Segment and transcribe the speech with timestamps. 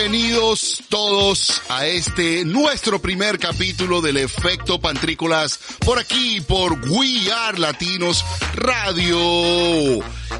[0.00, 7.58] Bienvenidos todos a este nuestro primer capítulo del efecto Pantrícolas por aquí por We Are
[7.58, 8.24] Latinos
[8.54, 9.18] Radio.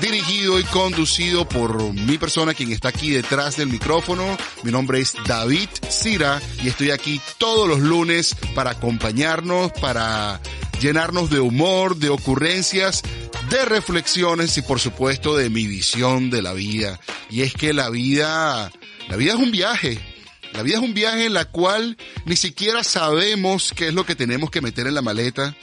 [0.00, 4.38] dirigido y conducido por mi persona, quien está aquí detrás del micrófono.
[4.62, 10.40] Mi nombre es David Sira y estoy aquí todos los lunes para acompañarnos, para
[10.80, 13.02] llenarnos de humor, de ocurrencias,
[13.50, 17.00] de reflexiones y por supuesto de mi visión de la vida.
[17.28, 18.70] Y es que la vida,
[19.08, 19.98] la vida es un viaje.
[20.52, 24.16] La vida es un viaje en la cual ni siquiera sabemos qué es lo que
[24.16, 25.56] tenemos que meter en la maleta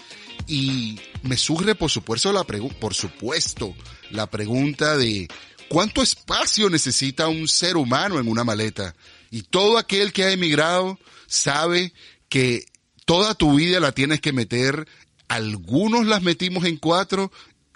[0.47, 3.75] y me surge por supuesto la por supuesto
[4.11, 5.27] la pregunta de
[5.67, 8.95] ¿cuánto espacio necesita un ser humano en una maleta?
[9.29, 11.93] Y todo aquel que ha emigrado sabe
[12.29, 12.65] que
[13.05, 14.87] toda tu vida la tienes que meter,
[15.27, 17.31] algunos las metimos en cuatro,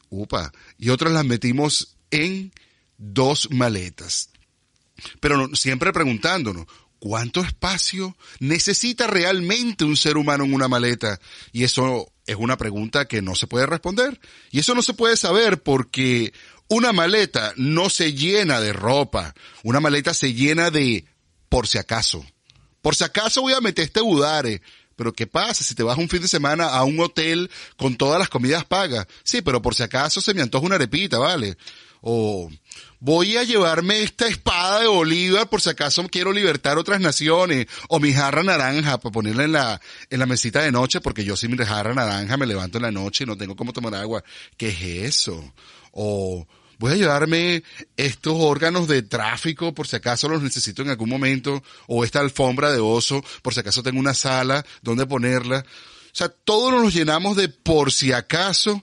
[0.10, 2.54] upa, y otras las metimos en
[2.98, 4.30] dos maletas.
[5.20, 6.68] Pero siempre preguntándonos,
[7.02, 11.20] ¿cuánto espacio necesita realmente un ser humano en una maleta?
[11.52, 14.22] Y eso es una pregunta que no se puede responder.
[14.52, 16.32] Y eso no se puede saber porque
[16.68, 19.34] una maleta no se llena de ropa.
[19.64, 21.06] Una maleta se llena de
[21.50, 22.24] por si acaso.
[22.84, 24.62] Por si acaso voy a meter este budare.
[24.96, 28.20] Pero ¿qué pasa si te vas un fin de semana a un hotel con todas
[28.20, 29.08] las comidas pagas?
[29.24, 31.58] Sí, pero por si acaso se me antoja una arepita, ¿vale?
[32.02, 32.50] O
[33.00, 38.00] voy a llevarme esta espada de Bolívar por si acaso quiero libertar otras naciones, o
[38.00, 41.52] mi jarra naranja para ponerla en la, en la mesita de noche, porque yo sin
[41.52, 44.24] mi jarra naranja me levanto en la noche y no tengo cómo tomar agua.
[44.58, 45.54] ¿Qué es eso?
[45.92, 46.48] O
[46.80, 47.64] voy a llevarme
[47.96, 52.72] estos órganos de tráfico por si acaso los necesito en algún momento, o esta alfombra
[52.72, 55.60] de oso por si acaso tengo una sala donde ponerla.
[55.60, 58.82] O sea, todos nos llenamos de por si acaso,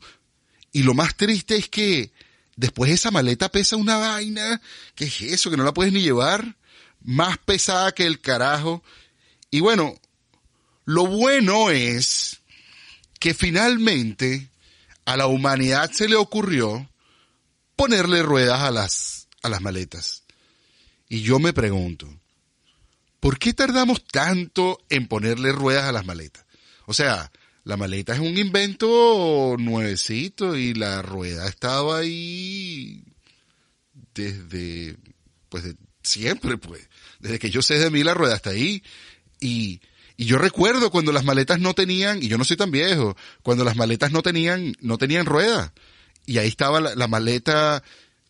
[0.70, 2.12] y lo más triste es que
[2.58, 4.60] Después esa maleta pesa una vaina.
[4.96, 5.48] ¿Qué es eso?
[5.48, 6.56] Que no la puedes ni llevar.
[7.00, 8.82] Más pesada que el carajo.
[9.48, 9.94] Y bueno,
[10.84, 12.40] lo bueno es
[13.20, 14.48] que finalmente
[15.04, 16.90] a la humanidad se le ocurrió
[17.76, 20.24] ponerle ruedas a las, a las maletas.
[21.08, 22.12] Y yo me pregunto,
[23.20, 26.44] ¿por qué tardamos tanto en ponerle ruedas a las maletas?
[26.86, 27.30] O sea,
[27.68, 33.04] la maleta es un invento nuevecito y la rueda estaba ahí
[34.14, 34.96] desde,
[35.50, 36.88] pues, siempre, pues.
[37.20, 38.82] Desde que yo sé de mí la rueda está ahí.
[39.38, 39.82] Y,
[40.16, 43.64] y yo recuerdo cuando las maletas no tenían, y yo no soy tan viejo, cuando
[43.64, 45.74] las maletas no tenían, no tenían rueda.
[46.24, 47.82] Y ahí estaba la maleta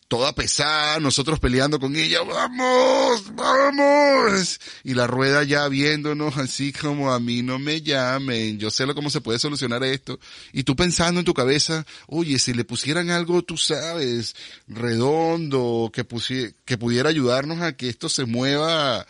[0.09, 4.59] toda pesada, nosotros peleando con ella, vamos, vamos.
[4.83, 9.11] Y la rueda ya viéndonos así como a mí no me llamen, yo sé cómo
[9.11, 10.19] se puede solucionar esto.
[10.51, 14.35] Y tú pensando en tu cabeza, oye, si le pusieran algo, tú sabes,
[14.67, 16.03] redondo, que,
[16.65, 19.05] que pudiera ayudarnos a que esto se mueva.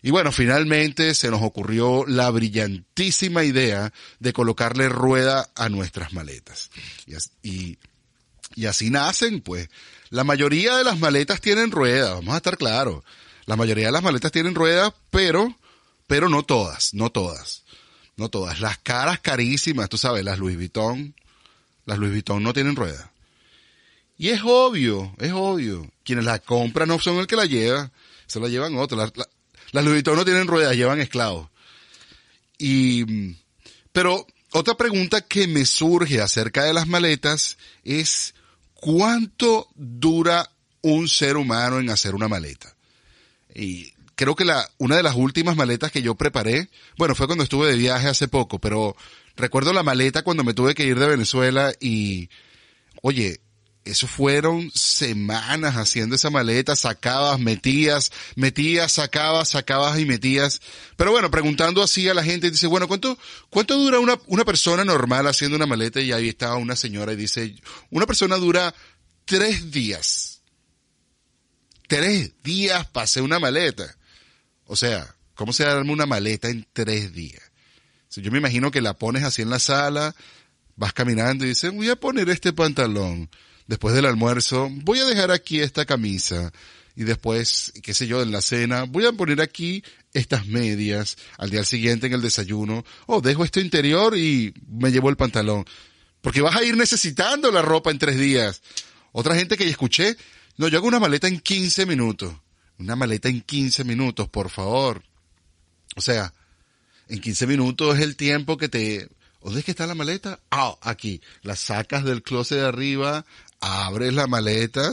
[0.00, 6.70] Y bueno, finalmente se nos ocurrió la brillantísima idea de colocarle rueda a nuestras maletas.
[7.42, 7.76] Y,
[8.54, 9.68] y así nacen, pues,
[10.10, 13.04] la mayoría de las maletas tienen ruedas, vamos a estar claros.
[13.46, 15.56] La mayoría de las maletas tienen ruedas, pero,
[16.06, 17.62] pero no todas, no todas.
[18.16, 18.60] No todas.
[18.60, 21.14] Las caras carísimas, tú sabes, las Louis Vuitton,
[21.86, 23.08] las Louis Vuitton no tienen ruedas.
[24.18, 25.90] Y es obvio, es obvio.
[26.04, 27.90] Quienes la compran no son el que la lleva,
[28.26, 29.12] se la llevan otros.
[29.72, 31.48] Las, Louis Vuitton no tienen ruedas, llevan esclavos.
[32.58, 33.36] Y,
[33.92, 38.34] pero otra pregunta que me surge acerca de las maletas es,
[38.80, 40.50] ¿cuánto dura
[40.82, 42.74] un ser humano en hacer una maleta?
[43.54, 47.44] Y creo que la, una de las últimas maletas que yo preparé, bueno, fue cuando
[47.44, 48.96] estuve de viaje hace poco, pero
[49.36, 52.28] recuerdo la maleta cuando me tuve que ir de Venezuela y,
[53.02, 53.40] oye,
[53.90, 60.60] eso fueron semanas haciendo esa maleta, sacabas, metías, metías, sacabas, sacabas y metías.
[60.96, 64.84] Pero bueno, preguntando así a la gente, dice, bueno, ¿cuánto, cuánto dura una, una persona
[64.84, 66.00] normal haciendo una maleta?
[66.00, 67.56] Y ahí estaba una señora y dice,
[67.90, 68.74] una persona dura
[69.24, 70.42] tres días.
[71.88, 73.96] Tres días hacer una maleta.
[74.66, 77.42] O sea, ¿cómo se arma una maleta en tres días?
[78.14, 80.14] Yo me imagino que la pones así en la sala,
[80.76, 83.28] vas caminando y dices, voy a poner este pantalón
[83.70, 86.52] después del almuerzo, voy a dejar aquí esta camisa
[86.96, 91.50] y después, qué sé yo, en la cena, voy a poner aquí estas medias, al
[91.50, 95.64] día siguiente en el desayuno, oh, dejo esto interior y me llevo el pantalón.
[96.20, 98.60] Porque vas a ir necesitando la ropa en tres días.
[99.12, 100.16] Otra gente que ya escuché,
[100.56, 102.34] no, yo hago una maleta en 15 minutos.
[102.76, 105.04] Una maleta en 15 minutos, por favor.
[105.94, 106.34] O sea,
[107.08, 109.08] en 15 minutos es el tiempo que te...
[109.42, 110.40] ¿Dónde es que está la maleta?
[110.50, 111.22] Ah, aquí.
[111.42, 113.24] La sacas del closet de arriba,
[113.60, 114.92] abres la maleta,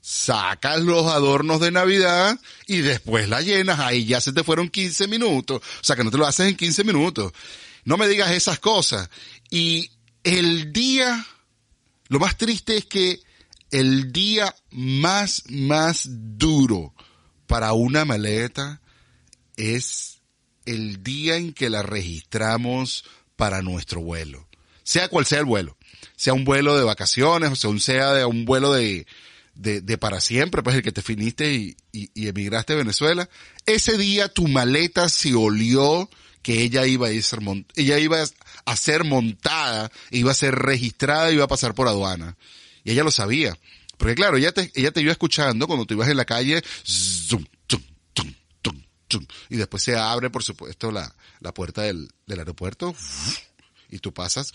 [0.00, 5.08] sacas los adornos de Navidad y después la llenas, ahí ya se te fueron 15
[5.08, 5.60] minutos.
[5.80, 7.32] O sea que no te lo haces en 15 minutos.
[7.84, 9.10] No me digas esas cosas.
[9.50, 9.90] Y
[10.22, 11.26] el día,
[12.08, 13.20] lo más triste es que
[13.70, 16.94] el día más, más duro
[17.46, 18.80] para una maleta
[19.56, 20.20] es
[20.66, 23.04] el día en que la registramos
[23.36, 24.48] para nuestro vuelo.
[24.82, 25.76] Sea cual sea el vuelo
[26.16, 29.06] sea un vuelo de vacaciones, o sea, un sea de un vuelo de,
[29.54, 33.28] de, para siempre, pues el que te finiste y, y, emigraste a Venezuela,
[33.66, 36.08] ese día tu maleta se olió
[36.42, 37.40] que ella iba a ser,
[37.76, 38.24] ella iba
[38.64, 42.36] a ser montada, iba a ser registrada, iba a pasar por aduana.
[42.82, 43.58] Y ella lo sabía.
[43.98, 46.62] Porque claro, ella te, ella te iba escuchando cuando tú ibas en la calle,
[49.50, 52.94] y después se abre, por supuesto, la, la puerta del, del aeropuerto,
[53.90, 54.54] y tú pasas,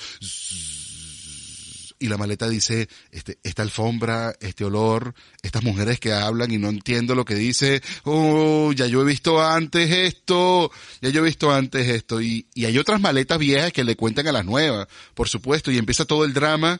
[2.06, 6.69] y la maleta dice, este, esta alfombra, este olor, estas mujeres que hablan y no
[6.69, 10.72] entiendo lo que dice, oh, ya yo he visto antes esto,
[11.02, 14.28] ya yo he visto antes esto, y, y hay otras maletas viejas que le cuentan
[14.28, 16.80] a las nuevas, por supuesto, y empieza todo el drama,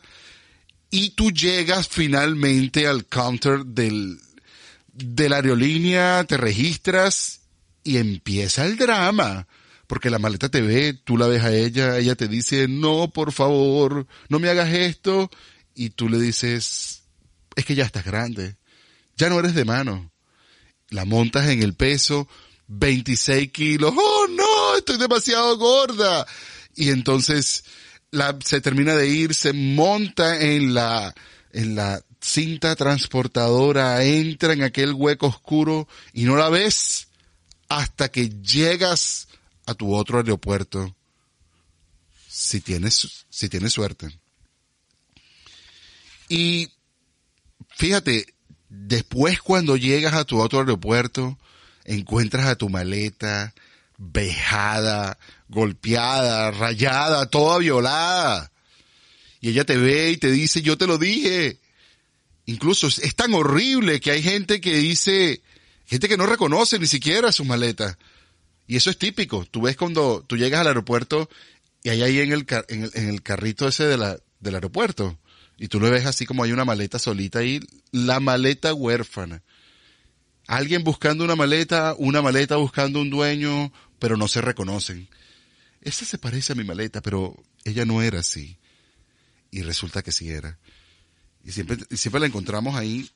[0.92, 4.20] y tú llegas finalmente al counter del,
[4.94, 7.42] de la aerolínea, te registras,
[7.84, 9.48] y empieza el drama
[9.88, 13.32] porque la maleta te ve, tú la ves a ella, ella te dice, no, por
[13.32, 15.30] favor, no me hagas esto,
[15.74, 17.04] y tú le dices,
[17.56, 18.58] es que ya estás grande,
[19.16, 20.12] ya no eres de mano.
[20.90, 22.28] La montas en el peso,
[22.68, 26.26] 26 kilos, oh no, estoy demasiado gorda.
[26.76, 27.64] Y entonces
[28.12, 31.14] la, se termina de ir, se monta en la,
[31.52, 37.08] en la cinta transportadora, entra en aquel hueco oscuro y no la ves
[37.70, 39.25] hasta que llegas
[39.66, 40.96] a tu otro aeropuerto
[42.28, 44.20] si tienes, si tienes suerte.
[46.28, 46.70] Y
[47.70, 48.34] fíjate,
[48.70, 51.38] después cuando llegas a tu otro aeropuerto,
[51.86, 53.54] encuentras a tu maleta
[53.98, 55.18] vejada,
[55.48, 58.52] golpeada, rayada, toda violada.
[59.40, 61.60] Y ella te ve y te dice, yo te lo dije.
[62.46, 65.42] Incluso es tan horrible que hay gente que dice,
[65.86, 67.98] gente que no reconoce ni siquiera sus maletas.
[68.68, 69.46] Y eso es típico.
[69.46, 71.30] Tú ves cuando tú llegas al aeropuerto
[71.84, 75.18] y hay ahí en el, en el, en el carrito ese del aeropuerto.
[75.58, 77.60] Y tú lo ves así como hay una maleta solita ahí,
[77.92, 79.44] la maleta huérfana.
[80.48, 85.08] Alguien buscando una maleta, una maleta buscando un dueño, pero no se reconocen.
[85.82, 88.58] Esa se parece a mi maleta, pero ella no era así.
[89.52, 90.60] Y resulta que sí era.
[91.44, 93.10] Y siempre, siempre la encontramos ahí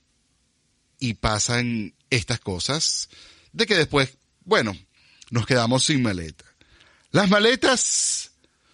[0.99, 3.09] y pasan estas cosas
[3.51, 4.77] de que después, bueno,
[5.29, 6.45] nos quedamos sin maleta.
[7.11, 8.31] Las maletas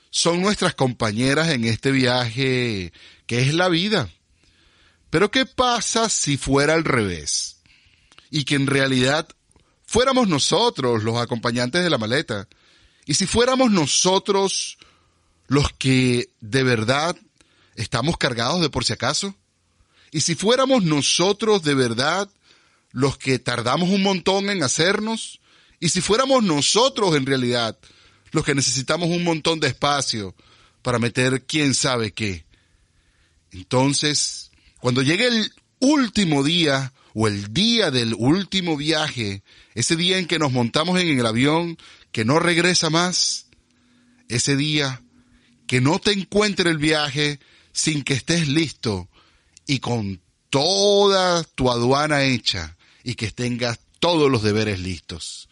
[0.10, 2.94] son nuestras compañeras en este viaje
[3.28, 4.10] que es la vida.
[5.10, 7.62] Pero ¿qué pasa si fuera al revés?
[8.30, 9.28] Y que en realidad
[9.86, 12.48] fuéramos nosotros los acompañantes de la maleta.
[13.06, 14.78] Y si fuéramos nosotros
[15.48, 17.16] los que de verdad
[17.76, 19.36] estamos cargados de por si acaso.
[20.12, 22.30] Y si fuéramos nosotros de verdad
[22.92, 25.40] los que tardamos un montón en hacernos
[25.86, 27.78] y si fuéramos nosotros en realidad
[28.32, 30.34] los que necesitamos un montón de espacio
[30.82, 32.44] para meter quién sabe qué.
[33.52, 34.50] Entonces,
[34.80, 39.44] cuando llegue el último día o el día del último viaje,
[39.76, 41.78] ese día en que nos montamos en el avión
[42.12, 43.46] que no regresa más,
[44.28, 45.04] ese día
[45.68, 47.40] que no te encuentre el viaje
[47.74, 49.08] sin que estés listo
[49.68, 55.48] y con toda tu aduana hecha y que tengas todos los deberes listos.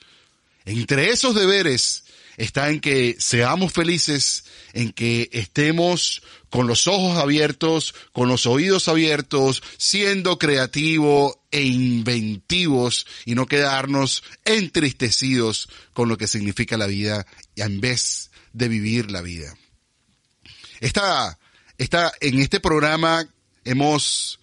[0.65, 2.03] Entre esos deberes
[2.38, 8.88] está en que seamos felices, en que estemos con los ojos abiertos, con los oídos
[8.88, 17.25] abiertos, siendo creativos e inventivos y no quedarnos entristecidos con lo que significa la vida
[17.55, 19.55] en vez de vivir la vida.
[20.79, 21.38] Esta,
[21.77, 23.27] en este programa
[23.63, 24.39] hemos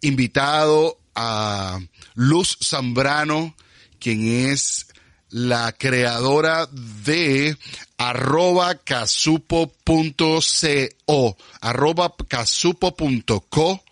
[0.00, 1.78] invitado a
[2.14, 3.56] Luz Zambrano,
[3.98, 4.88] quien es
[5.34, 7.56] la creadora de
[7.98, 9.76] arroba casupo.co,
[11.60, 13.82] arroba casupo.co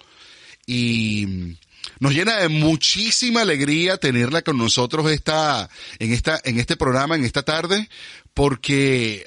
[0.69, 1.57] y
[1.99, 5.69] nos llena de muchísima alegría tenerla con nosotros esta,
[5.99, 7.89] en esta, en este programa, en esta tarde,
[8.35, 9.27] porque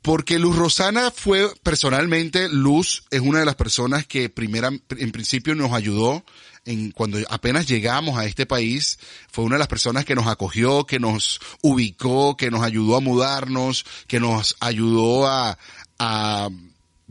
[0.00, 5.54] porque Luz Rosana fue personalmente, Luz es una de las personas que primera, en principio
[5.54, 6.24] nos ayudó
[6.64, 8.98] en, cuando apenas llegamos a este país,
[9.30, 13.00] fue una de las personas que nos acogió, que nos ubicó, que nos ayudó a
[13.00, 15.58] mudarnos, que nos ayudó a,
[15.98, 16.48] a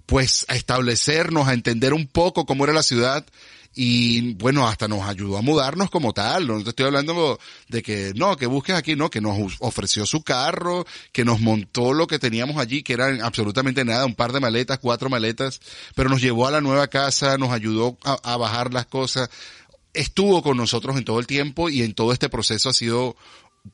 [0.06, 3.26] pues a establecernos, a entender un poco cómo era la ciudad
[3.82, 6.48] y bueno, hasta nos ayudó a mudarnos como tal.
[6.48, 10.22] No te estoy hablando de que no, que busques aquí, no, que nos ofreció su
[10.22, 14.42] carro, que nos montó lo que teníamos allí, que eran absolutamente nada, un par de
[14.42, 15.62] maletas, cuatro maletas,
[15.96, 19.30] pero nos llevó a la nueva casa, nos ayudó a, a bajar las cosas
[19.94, 23.16] estuvo con nosotros en todo el tiempo y en todo este proceso ha sido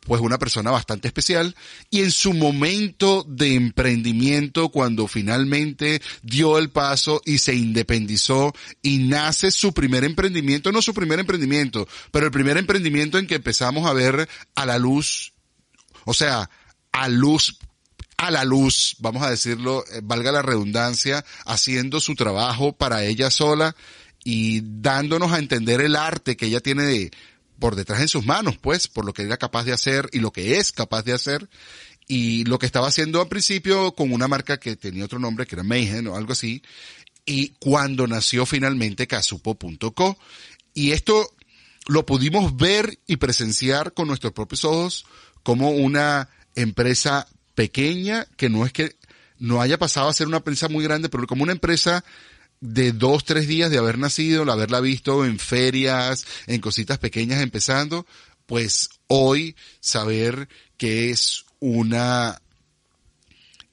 [0.01, 1.55] pues una persona bastante especial.
[1.89, 8.99] Y en su momento de emprendimiento cuando finalmente dio el paso y se independizó y
[8.99, 13.87] nace su primer emprendimiento, no su primer emprendimiento, pero el primer emprendimiento en que empezamos
[13.87, 15.33] a ver a la luz,
[16.05, 16.49] o sea,
[16.91, 17.59] a luz
[18.17, 23.29] a la luz, vamos a decirlo, eh, valga la redundancia, haciendo su trabajo para ella
[23.29, 23.75] sola
[24.23, 27.11] y dándonos a entender el arte que ella tiene de,
[27.59, 30.31] por detrás en sus manos, pues, por lo que era capaz de hacer y lo
[30.31, 31.49] que es capaz de hacer.
[32.07, 35.55] Y lo que estaba haciendo al principio con una marca que tenía otro nombre, que
[35.55, 36.61] era Mayhem o algo así.
[37.25, 40.17] Y cuando nació finalmente Casupo.co.
[40.73, 41.33] Y esto
[41.87, 45.05] lo pudimos ver y presenciar con nuestros propios ojos
[45.43, 48.95] como una empresa pequeña que no es que
[49.37, 52.03] no haya pasado a ser una empresa muy grande, pero como una empresa
[52.65, 57.41] de dos, tres días de haber nacido, de haberla visto en ferias, en cositas pequeñas
[57.41, 58.05] empezando,
[58.45, 62.41] pues hoy saber que es una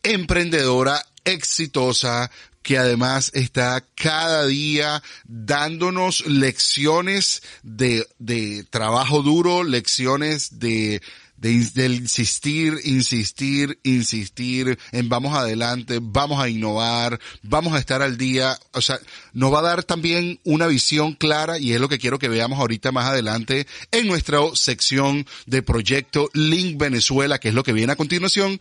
[0.02, 2.30] emprendedora exitosa
[2.62, 11.02] que además está cada día dándonos lecciones de, de trabajo duro, lecciones de
[11.42, 18.56] de, insistir, insistir, insistir en vamos adelante, vamos a innovar, vamos a estar al día.
[18.72, 19.00] O sea,
[19.32, 22.60] nos va a dar también una visión clara y es lo que quiero que veamos
[22.60, 27.92] ahorita más adelante en nuestra sección de proyecto Link Venezuela, que es lo que viene
[27.92, 28.60] a continuación,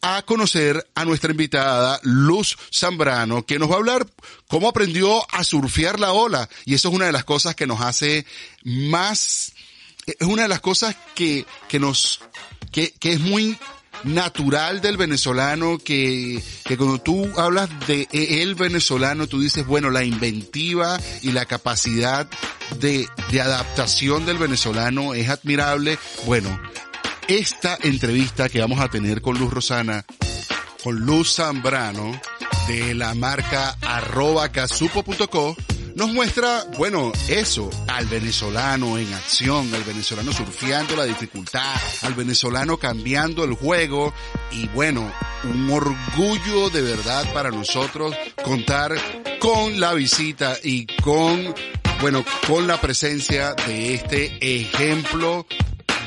[0.00, 4.06] a conocer a nuestra invitada Luz Zambrano, que nos va a hablar
[4.48, 6.48] cómo aprendió a surfear la ola.
[6.64, 8.24] Y eso es una de las cosas que nos hace
[8.64, 9.52] más
[10.06, 12.20] es una de las cosas que, que nos,
[12.70, 13.56] que, que es muy
[14.04, 20.04] natural del venezolano que, que cuando tú hablas de el venezolano, tú dices, bueno, la
[20.04, 22.28] inventiva y la capacidad
[22.80, 25.98] de, de adaptación del venezolano es admirable.
[26.26, 26.60] Bueno,
[27.28, 30.04] esta entrevista que vamos a tener con Luz Rosana,
[30.82, 32.20] con Luz Zambrano,
[32.66, 35.56] de la marca arroba casupo.co,
[35.94, 42.76] nos muestra, bueno, eso, al venezolano en acción, al venezolano surfeando la dificultad, al venezolano
[42.76, 44.12] cambiando el juego
[44.50, 45.12] y bueno,
[45.44, 48.94] un orgullo de verdad para nosotros contar
[49.38, 51.54] con la visita y con,
[52.00, 55.46] bueno, con la presencia de este ejemplo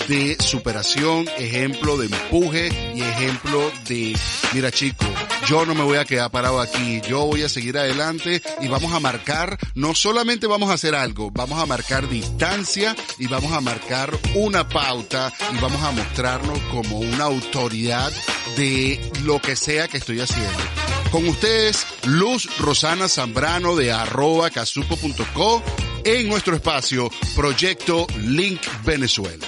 [0.07, 4.17] de superación, ejemplo de empuje y ejemplo de,
[4.53, 5.05] mira chico,
[5.47, 8.93] yo no me voy a quedar parado aquí, yo voy a seguir adelante y vamos
[8.93, 13.61] a marcar, no solamente vamos a hacer algo, vamos a marcar distancia y vamos a
[13.61, 18.11] marcar una pauta y vamos a mostrarnos como una autoridad
[18.55, 20.63] de lo que sea que estoy haciendo.
[21.11, 25.63] Con ustedes, Luz Rosana Zambrano de arroba casupo.co
[26.03, 29.45] en nuestro espacio Proyecto Link Venezuela.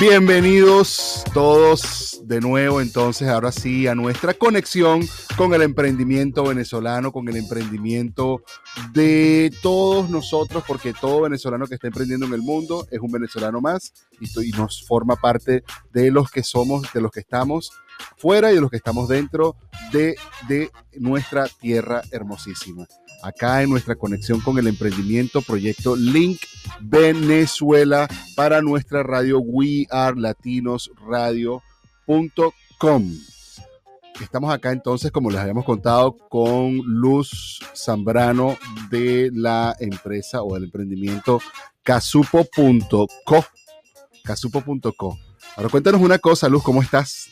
[0.00, 5.00] Bienvenidos todos de nuevo entonces ahora sí a nuestra conexión
[5.36, 8.44] con el emprendimiento venezolano, con el emprendimiento
[8.92, 13.60] de todos nosotros, porque todo venezolano que está emprendiendo en el mundo es un venezolano
[13.60, 17.72] más y, nos forma parte de los que somos, de los que estamos
[18.16, 19.56] fuera y de los que estamos dentro
[19.92, 20.16] de,
[20.48, 22.86] de nuestra tierra hermosísima
[23.22, 26.40] acá en nuestra conexión con el emprendimiento, proyecto Link
[26.80, 29.86] Venezuela para nuestra radio We.
[34.20, 38.56] Estamos acá entonces, como les habíamos contado, con Luz Zambrano
[38.90, 41.40] de la empresa o del emprendimiento
[41.82, 43.44] casupo.co.
[44.24, 45.18] Casupo.co.
[45.56, 47.30] Ahora cuéntanos una cosa, Luz, ¿cómo estás?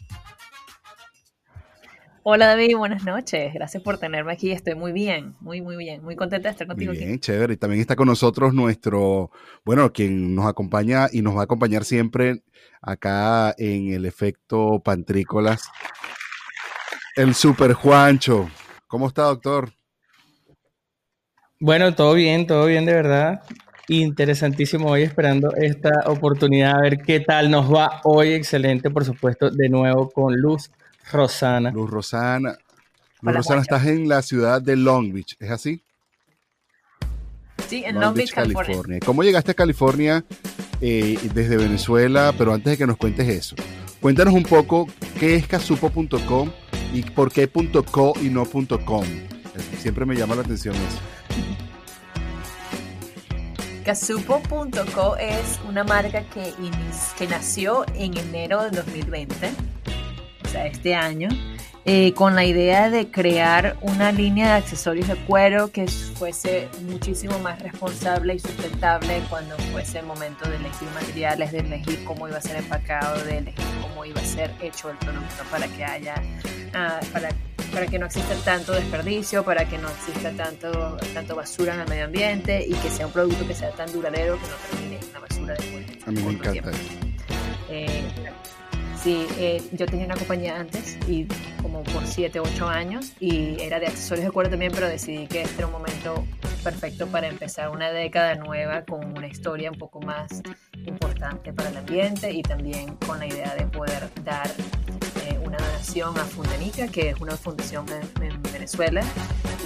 [2.28, 3.54] Hola David, buenas noches.
[3.54, 4.50] Gracias por tenerme aquí.
[4.50, 6.02] Estoy muy bien, muy, muy bien.
[6.02, 7.18] Muy contenta de estar contigo bien, aquí.
[7.20, 7.54] chévere.
[7.54, 9.30] Y también está con nosotros nuestro,
[9.64, 12.42] bueno, quien nos acompaña y nos va a acompañar siempre
[12.82, 15.70] acá en el efecto Pantrícolas,
[17.14, 18.50] el Super Juancho.
[18.88, 19.70] ¿Cómo está, doctor?
[21.60, 23.42] Bueno, todo bien, todo bien de verdad.
[23.86, 28.32] Interesantísimo hoy esperando esta oportunidad a ver qué tal nos va hoy.
[28.32, 30.72] Excelente, por supuesto, de nuevo con Luz
[31.12, 31.70] Rosana.
[31.70, 32.58] Luz Rosana.
[33.22, 35.82] Luz Rosana, estás en la ciudad de Long Beach, ¿es así?
[37.68, 39.00] Sí, en Long, Beach, California.
[39.04, 40.24] ¿Cómo llegaste a California
[40.80, 42.32] eh, desde Venezuela?
[42.36, 43.56] Pero antes de que nos cuentes eso,
[44.00, 44.86] cuéntanos un poco
[45.18, 46.50] qué es casupo.com
[46.92, 47.48] y por qué
[47.90, 48.44] .co y no
[48.84, 49.04] .com.
[49.78, 51.00] Siempre me llama la atención eso.
[53.84, 56.52] Casupo.co es una marca que,
[57.16, 59.50] que nació en enero de 2020,
[60.46, 61.28] o sea, este año,
[61.84, 67.38] eh, con la idea de crear una línea de accesorios de cuero que fuese muchísimo
[67.40, 72.38] más responsable y sustentable cuando fuese el momento de elegir materiales, de elegir cómo iba
[72.38, 76.14] a ser empacado, de elegir cómo iba a ser hecho el producto para que haya,
[76.74, 77.28] ah, para,
[77.72, 81.88] para que no exista tanto desperdicio, para que no exista tanto, tanto basura en el
[81.88, 85.12] medio ambiente y que sea un producto que sea tan duradero que no termine en
[85.12, 85.86] la basura después.
[86.06, 86.80] A mí me encanta eso.
[87.68, 88.04] Eh,
[89.06, 91.28] Sí, eh, yo tenía una compañía antes y
[91.62, 95.42] como por 7, 8 años y era de accesorios de cuero también, pero decidí que
[95.42, 96.24] este era un momento
[96.64, 100.42] perfecto para empezar una década nueva con una historia un poco más
[100.86, 104.50] importante para el ambiente y también con la idea de poder dar
[105.24, 107.86] eh, una donación a Fundanica, que es una fundación
[108.20, 109.02] en, Venezuela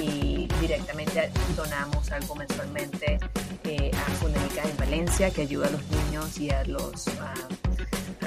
[0.03, 3.19] y directamente donamos algo mensualmente
[3.65, 7.07] eh, a Fundanica en Valencia que ayuda a los niños y a los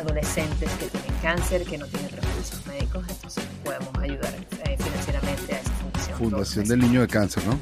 [0.04, 4.34] adolescentes que tienen cáncer, que no tienen recursos médicos, entonces podemos ayudar
[4.66, 6.18] eh, financieramente a esa fundación.
[6.18, 7.60] Fundación del Niño de Cáncer, ¿no?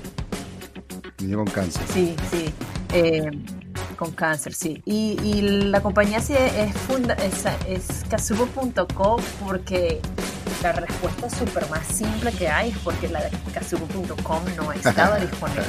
[1.20, 1.84] Niño con cáncer.
[1.94, 2.54] Sí, sí.
[2.94, 3.30] Eh,
[3.96, 4.82] con cáncer, sí.
[4.86, 10.02] Y, y, la compañía sí es, funda, es, es casubo.co porque
[10.64, 15.64] la respuesta súper más simple que hay es porque la de casubo.com no estaba disponible.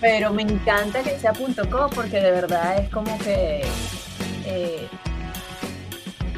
[0.00, 3.64] Pero me encanta que sea .co porque de verdad es como que
[4.46, 4.88] eh,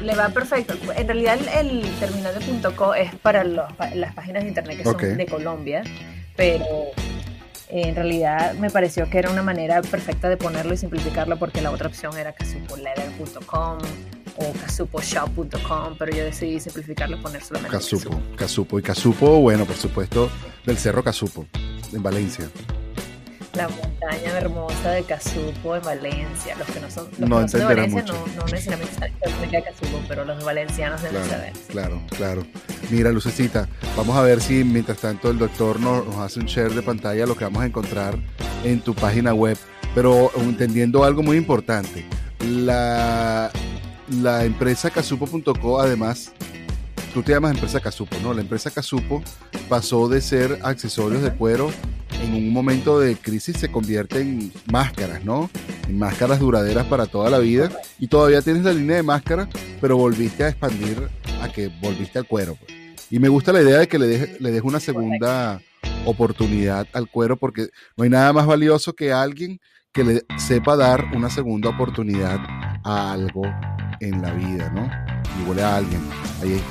[0.01, 0.75] le va perfecto.
[0.95, 5.25] En realidad el, terminal de .co es para las páginas de internet que son de
[5.25, 5.83] Colombia,
[6.35, 6.65] pero
[7.69, 11.71] en realidad me pareció que era una manera perfecta de ponerlo y simplificarlo porque la
[11.71, 13.77] otra opción era casupoleather.com
[14.37, 18.21] o casuposhop.com, pero yo decidí simplificarlo y poner solamente Casupo.
[18.37, 18.79] Casupo.
[18.79, 20.29] Y Casupo, bueno, por supuesto,
[20.65, 21.45] del Cerro Casupo,
[21.93, 22.49] en Valencia
[23.59, 26.55] la montaña hermosa de Casupo en Valencia.
[26.57, 30.41] Los que no son, los de Valencia no, no, necesariamente saben que Casupo, pero los
[30.45, 31.53] valencianos deben claro, saber.
[31.67, 32.43] Claro, claro.
[32.89, 33.67] Mira, Lucecita,
[33.97, 37.25] vamos a ver si mientras tanto el doctor nos, nos hace un share de pantalla
[37.25, 38.17] lo que vamos a encontrar
[38.63, 39.57] en tu página web.
[39.93, 42.05] Pero entendiendo algo muy importante,
[42.39, 43.51] la,
[44.21, 46.31] la empresa casupo.co además
[47.13, 48.33] tú te llamas empresa Casupo, ¿no?
[48.33, 49.21] La empresa Casupo
[49.67, 51.71] pasó de ser accesorios de cuero
[52.21, 55.49] en un momento de crisis se convierte en máscaras, ¿no?
[55.87, 57.69] En máscaras duraderas para toda la vida.
[57.99, 59.47] Y todavía tienes la línea de máscaras,
[59.81, 61.09] pero volviste a expandir
[61.41, 62.55] a que volviste al cuero.
[62.55, 62.73] Pues.
[63.09, 65.61] Y me gusta la idea de que le dejes le una segunda
[66.05, 69.59] oportunidad al cuero, porque no hay nada más valioso que alguien
[69.91, 72.39] que le sepa dar una segunda oportunidad
[72.83, 73.41] a algo
[73.99, 74.89] en la vida, ¿no?
[75.41, 76.01] Igual a alguien.
[76.41, 76.61] Ahí,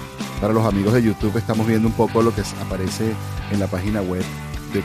[0.41, 3.13] para los amigos de YouTube estamos viendo un poco lo que aparece
[3.51, 4.23] en la página web
[4.73, 4.83] de.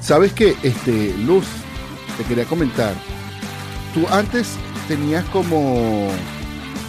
[0.00, 1.44] Sabes que, este, Luz,
[2.16, 2.94] te quería comentar.
[3.94, 4.56] Tú antes
[4.88, 6.08] tenías como,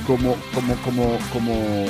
[0.08, 1.86] como, como, como, como,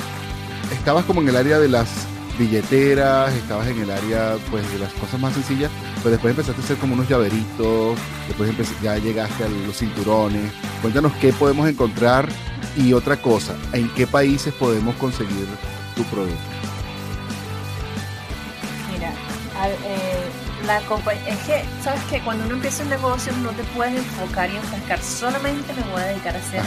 [0.73, 1.89] estabas como en el área de las
[2.37, 6.63] billeteras, estabas en el área pues de las cosas más sencillas, pero después empezaste a
[6.65, 7.97] hacer como unos llaveritos,
[8.27, 10.51] después ya llegaste a los cinturones.
[10.81, 12.27] Cuéntanos qué podemos encontrar
[12.75, 15.47] y otra cosa, ¿en qué países podemos conseguir
[15.95, 16.60] tu producto?
[19.61, 20.29] Mira, eh,
[20.65, 24.55] la es que, ¿sabes que Cuando uno empieza un negocio no te puedes enfocar y
[24.55, 26.61] enfrascar, solamente me voy a dedicar a hacer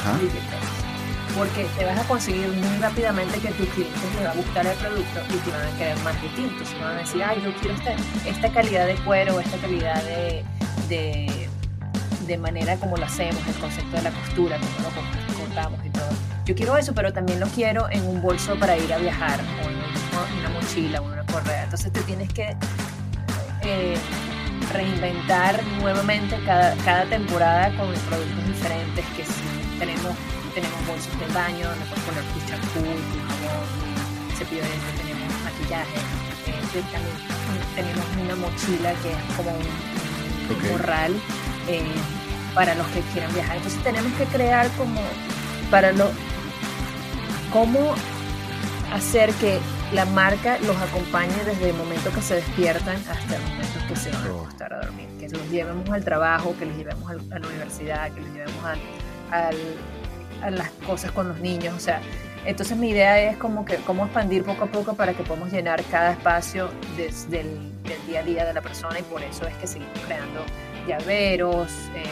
[1.36, 4.76] porque te vas a conseguir muy rápidamente que tus clientes les va a gustar el
[4.76, 6.68] producto y te van a querer más distintos.
[6.68, 10.44] Se van a decir, ay, yo quiero esta, esta calidad de cuero, esta calidad de,
[12.28, 16.08] de, manera como lo hacemos, el concepto de la costura, como lo cortamos y todo.
[16.44, 19.68] Yo quiero eso, pero también lo quiero en un bolso para ir a viajar, o
[19.68, 21.64] en una mochila, o en una correa.
[21.64, 22.56] Entonces te tienes que
[23.64, 23.96] eh,
[24.72, 29.24] reinventar nuevamente cada, cada temporada con productos diferentes que
[29.78, 30.14] tenemos
[30.54, 33.66] tenemos bolsos de baño donde puedes poner tu champú, tu jabón,
[34.38, 35.98] cepillo de dientes, tenemos maquillaje,
[36.46, 37.34] eh, también
[37.74, 41.12] tenemos una mochila que es como un, morral
[41.68, 41.82] eh,
[42.54, 43.56] para los que quieran viajar.
[43.56, 45.00] Entonces tenemos que crear como
[45.70, 46.10] para lo
[47.52, 47.94] cómo
[48.92, 49.58] hacer que
[49.94, 54.10] la marca los acompañe desde el momento que se despiertan hasta el momento que se
[54.10, 57.46] van a acostar a dormir, que los llevemos al trabajo, que los llevemos a la
[57.46, 58.64] universidad, que los llevemos
[59.30, 59.54] al
[60.50, 62.02] las cosas con los niños, o sea,
[62.44, 65.82] entonces mi idea es como que cómo expandir poco a poco para que podamos llenar
[65.84, 69.54] cada espacio desde el del día a día de la persona y por eso es
[69.56, 70.44] que seguimos creando
[70.86, 72.04] llaveros, eh,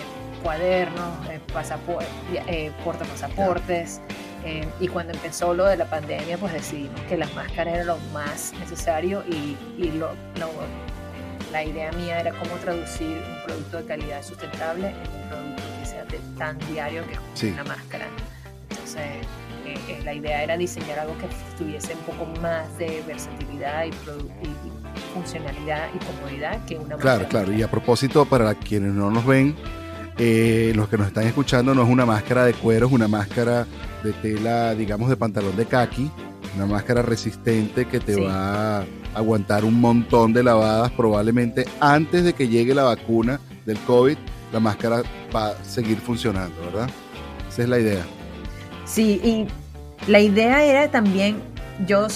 [0.43, 2.09] cuadernos, eh, pasaportes,
[2.47, 4.01] eh, portapasaportes.
[4.45, 7.99] Eh, y cuando empezó lo de la pandemia, pues decidimos que las máscaras era lo
[8.13, 10.11] más necesario y, y lo,
[11.53, 15.87] la idea mía era cómo traducir un producto de calidad sustentable en un producto que
[15.87, 16.07] sea
[16.39, 18.07] tan diario que es una máscara.
[18.71, 19.03] Entonces,
[19.67, 21.29] eh, eh, la idea era diseñar algo que
[21.59, 23.93] tuviese un poco más de versatilidad y,
[25.15, 27.19] funcionalidad y comodidad que una máscara.
[27.19, 27.53] Claro, claro.
[27.53, 29.55] Y a propósito, para quienes no nos ven,
[30.19, 33.67] eh, los que nos están escuchando, no es una máscara de cuero, es una máscara
[34.03, 36.11] de tela, digamos, de pantalón de kaki,
[36.57, 42.33] una máscara resistente que te va a aguantar un montón de lavadas, probablemente antes de
[42.35, 44.17] que llegue la vacuna del COVID,
[44.53, 45.03] la máscara
[45.35, 46.91] va a seguir funcionando, ¿verdad?
[47.49, 48.05] Esa es la idea.
[48.85, 51.37] Sí, y la idea era también,
[51.87, 52.07] yo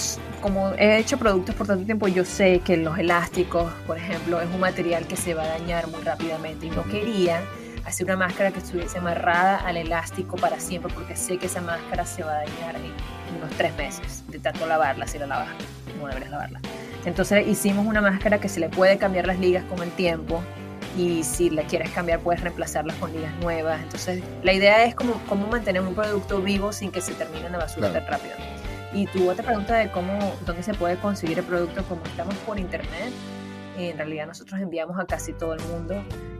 [0.41, 4.47] como he hecho productos por tanto tiempo, yo sé que los elásticos, por ejemplo, es
[4.53, 7.41] un material que se va a dañar muy rápidamente y no quería
[7.87, 12.05] hacer una máscara que estuviese amarrada al elástico para siempre, porque sé que esa máscara
[12.05, 15.49] se va a dañar en unos tres meses de tanto lavarla, si la lavas,
[15.97, 16.59] no deberías lavarla.
[17.05, 20.43] Entonces hicimos una máscara que se le puede cambiar las ligas con el tiempo
[20.97, 23.81] y si la quieres cambiar puedes reemplazarlas con ligas nuevas.
[23.81, 27.53] Entonces la idea es como cómo mantener un producto vivo sin que se termine en
[27.53, 28.35] la basura tan rápido.
[28.93, 32.59] Y tu otra pregunta de cómo, dónde se puede conseguir el producto, como estamos por
[32.59, 33.13] internet,
[33.77, 35.95] en realidad nosotros enviamos a casi todo el mundo,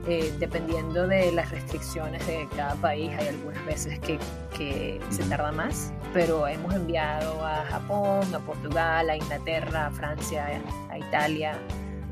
[0.08, 3.12] eh, dependiendo de las restricciones de cada país.
[3.18, 4.18] Hay algunas veces que,
[4.56, 10.60] que se tarda más, pero hemos enviado a Japón, a Portugal, a Inglaterra, a Francia,
[10.90, 11.58] a Italia,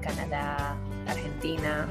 [0.00, 0.76] Canadá,
[1.08, 1.86] Argentina.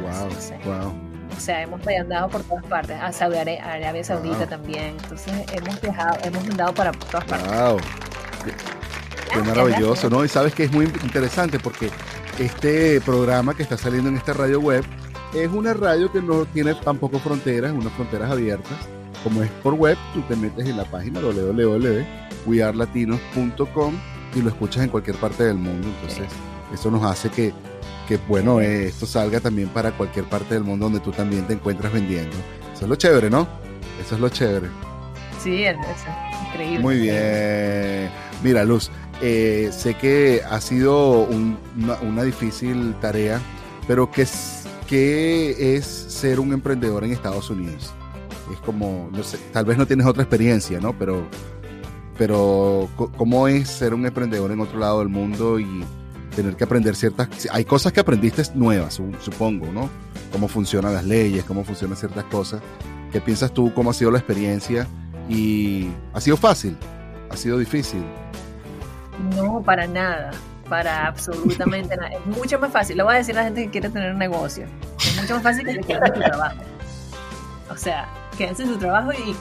[0.00, 0.28] wow,
[0.64, 1.10] wow.
[1.36, 4.96] O sea, hemos andado por todas partes, a Saudi Arabia, Saudita también.
[5.02, 7.48] Entonces hemos viajado, hemos andado para todas partes.
[7.50, 7.80] Wow.
[9.32, 10.24] Qué maravilloso, ¿no?
[10.24, 11.90] Y sabes que es muy interesante porque
[12.38, 14.84] este programa que está saliendo en esta radio web
[15.34, 18.76] es una radio que no tiene tampoco fronteras, unas fronteras abiertas.
[19.22, 23.94] Como es por web, tú te metes en la página www.wearlatinos.com
[24.34, 25.86] y lo escuchas en cualquier parte del mundo.
[26.00, 26.26] Entonces,
[26.72, 27.52] eso nos hace que,
[28.08, 31.52] que bueno, eh, esto salga también para cualquier parte del mundo donde tú también te
[31.52, 32.34] encuentras vendiendo.
[32.72, 33.46] Eso es lo chévere, ¿no?
[34.00, 34.68] Eso es lo chévere.
[35.38, 35.76] Sí, es
[36.48, 36.80] increíble.
[36.80, 38.10] Muy bien.
[38.42, 38.90] Mira, Luz,
[39.20, 41.28] eh, sé que ha sido
[42.02, 43.40] una, difícil tarea,
[43.86, 47.92] pero ¿qué es, ¿qué es ser un emprendedor en Estados Unidos?
[48.52, 50.98] Es como, no sé, tal vez no tienes otra experiencia, ¿no?
[50.98, 51.26] Pero,
[52.16, 55.84] pero ¿cómo es ser un emprendedor en otro lado del mundo y
[56.34, 57.28] tener que aprender ciertas...
[57.52, 59.90] Hay cosas que aprendiste nuevas, supongo, ¿no?
[60.32, 62.62] Cómo funcionan las leyes, cómo funcionan ciertas cosas.
[63.12, 63.72] ¿Qué piensas tú?
[63.74, 64.86] ¿Cómo ha sido la experiencia?
[65.28, 66.76] ¿Y ha sido fácil?
[67.30, 68.02] ¿Ha sido difícil?
[69.36, 70.30] No, para nada,
[70.68, 72.10] para absolutamente nada.
[72.10, 74.18] Es mucho más fácil, lo voy a decir a la gente que quiere tener un
[74.18, 74.66] negocio,
[74.98, 76.62] es mucho más fácil que queden en su trabajo.
[77.70, 79.36] O sea, quédense en su trabajo y,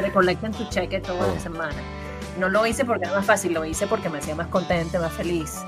[0.00, 1.74] recolecten su cheque toda la semana.
[2.38, 5.12] No lo hice porque era más fácil, lo hice porque me hacía más contente, más
[5.12, 5.58] feliz.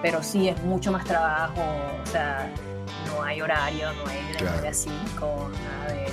[0.00, 1.60] Pero sí es mucho más trabajo,
[2.02, 2.50] o sea,
[3.06, 6.06] no hay horario, no hay de 9 a 5, nada de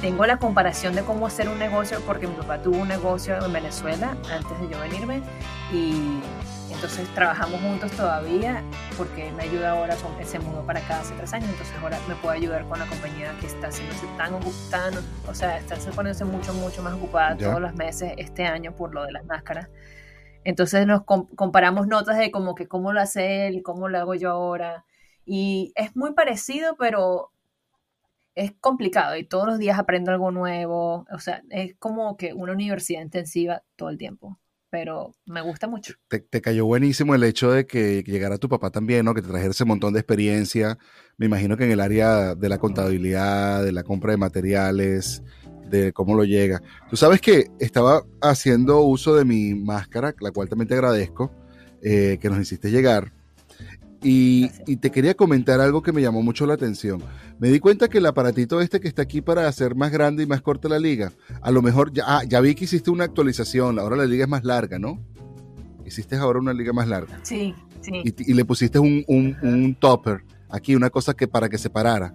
[0.00, 3.52] tengo la comparación de cómo hacer un negocio, porque mi papá tuvo un negocio en
[3.52, 5.22] Venezuela antes de yo venirme
[5.72, 6.20] y
[6.72, 8.62] entonces trabajamos juntos todavía
[8.96, 11.98] porque me ayuda ahora con que se mudó para acá hace tres años, entonces ahora
[12.08, 16.24] me puede ayudar con la compañía que está haciéndose tan ocupada, o sea, está poniéndose
[16.24, 19.68] mucho, mucho más ocupada todos los meses este año por lo de las máscaras.
[20.44, 24.30] Entonces nos comparamos notas de como que cómo lo hace él, cómo lo hago yo
[24.30, 24.86] ahora.
[25.26, 27.30] Y es muy parecido, pero
[28.34, 31.06] es complicado y todos los días aprendo algo nuevo.
[31.12, 34.38] O sea, es como que una universidad intensiva todo el tiempo
[34.70, 35.94] pero me gusta mucho.
[36.08, 39.14] Te, cayó buenísimo el hecho de que llegara tu papá también, ¿no?
[39.14, 40.78] Que te trajera ese montón de experiencia.
[41.18, 45.22] Me imagino que en el área de la contabilidad, de la compra de materiales,
[45.68, 46.62] de cómo lo llega.
[46.88, 51.32] Tú sabes que estaba haciendo uso de mi máscara, la cual también te agradezco,
[51.82, 53.12] eh, que nos hiciste llegar.
[54.02, 57.02] Y, te quería comentar algo que me llamó mucho la atención.
[57.38, 60.26] Me di cuenta que el aparatito este que está aquí para hacer más grande y
[60.26, 63.78] más corta la liga, a lo mejor ya, ah, ya vi que hiciste una actualización,
[63.78, 65.04] ahora la liga es más larga, ¿no?
[65.84, 67.20] Hiciste ahora una liga más larga.
[67.22, 68.02] Sí, sí.
[68.04, 72.14] Y, le pusiste un, un, topper aquí, una cosa que para que se parara,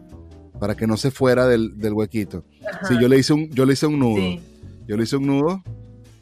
[0.60, 2.45] para que no se fuera del, del huequito.
[2.88, 4.41] Sí, yo le hice un, yo le hice un nudo.
[4.88, 5.63] Yo le hice un nudo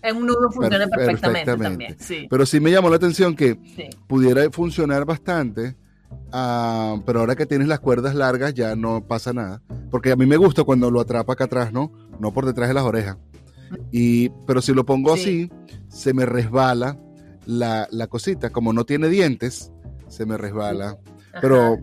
[0.04, 1.96] en un nudo funciona perfectamente, también.
[2.30, 3.58] Pero sí me llamó la atención que
[4.08, 5.76] pudiera funcionar bastante,
[6.32, 9.62] ah, pero ahora que tienes las cuerdas largas ya no pasa nada.
[9.90, 11.92] Porque a mí me gusta cuando lo atrapa acá atrás, ¿no?
[12.20, 13.18] No por detrás de las orejas.
[13.92, 15.50] Y, pero si lo pongo así,
[15.88, 17.00] se me resbala
[17.46, 18.52] la, la, cosita.
[18.52, 19.72] Como no tiene dientes,
[20.10, 21.00] se me resbala.
[21.42, 21.80] Pero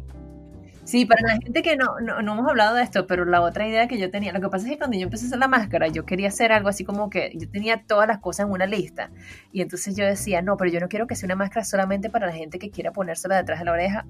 [0.91, 3.87] Sí, para la gente que no, no, hemos hablado de esto, pero la otra idea
[3.87, 5.87] que yo tenía, lo que pasa es que cuando yo empecé a hacer la máscara,
[5.87, 9.13] yo quería hacer algo así como que yo tenía todas las cosas en una lista.
[9.53, 12.27] Y entonces yo decía, no, pero yo no quiero que sea una máscara solamente para
[12.27, 14.05] la gente que quiera ponérsela detrás de la oreja,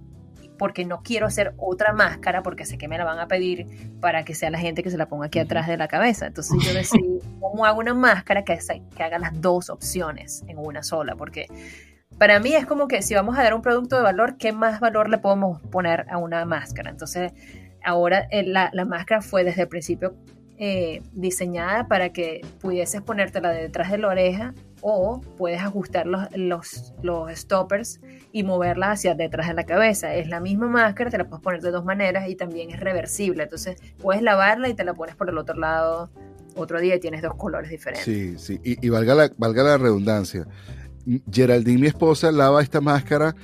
[0.59, 3.67] porque no quiero hacer otra máscara, porque sé que me la van a pedir
[4.01, 6.29] para que sea la gente que se la ponga aquí atrás de la cabeza.
[6.29, 8.59] Entonces yo decidí, ¿cómo hago una máscara que,
[8.97, 11.15] que haga las dos opciones en una sola?
[11.15, 11.47] Porque
[12.21, 14.79] para mí es como que si vamos a dar un producto de valor, ¿qué más
[14.79, 16.91] valor le podemos poner a una máscara?
[16.91, 17.33] Entonces,
[17.83, 20.15] ahora eh, la, máscara fue desde el principio
[20.59, 24.53] eh, diseñada para que pudieses ponértela detrás de la oreja
[24.83, 28.03] o puedes ajustar los, los, los, stoppers
[28.33, 30.15] y moverla hacia detrás de la cabeza.
[30.15, 33.45] Es la misma máscara, te la puedes poner de dos maneras y también es reversible.
[33.45, 36.11] Entonces puedes lavarla y te la pones por el otro lado
[36.55, 38.05] otro día y tienes dos colores diferentes.
[38.05, 40.47] Sí, sí, y, y valga, la, valga la redundancia.
[41.31, 43.35] Geraldine, mi esposa, lava esta máscara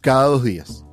[0.00, 0.84] cada dos días.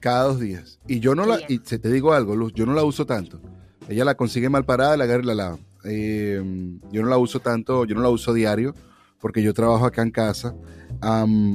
[0.00, 0.78] Cada dos días.
[0.86, 3.40] Y yo no la, y te digo algo, Luz, yo no la uso tanto.
[3.88, 5.58] Ella la consigue mal parada, la agarra y la lava.
[5.84, 8.74] Em, yo no la uso tanto, yo no la uso diario,
[9.20, 10.54] porque yo trabajo acá en casa.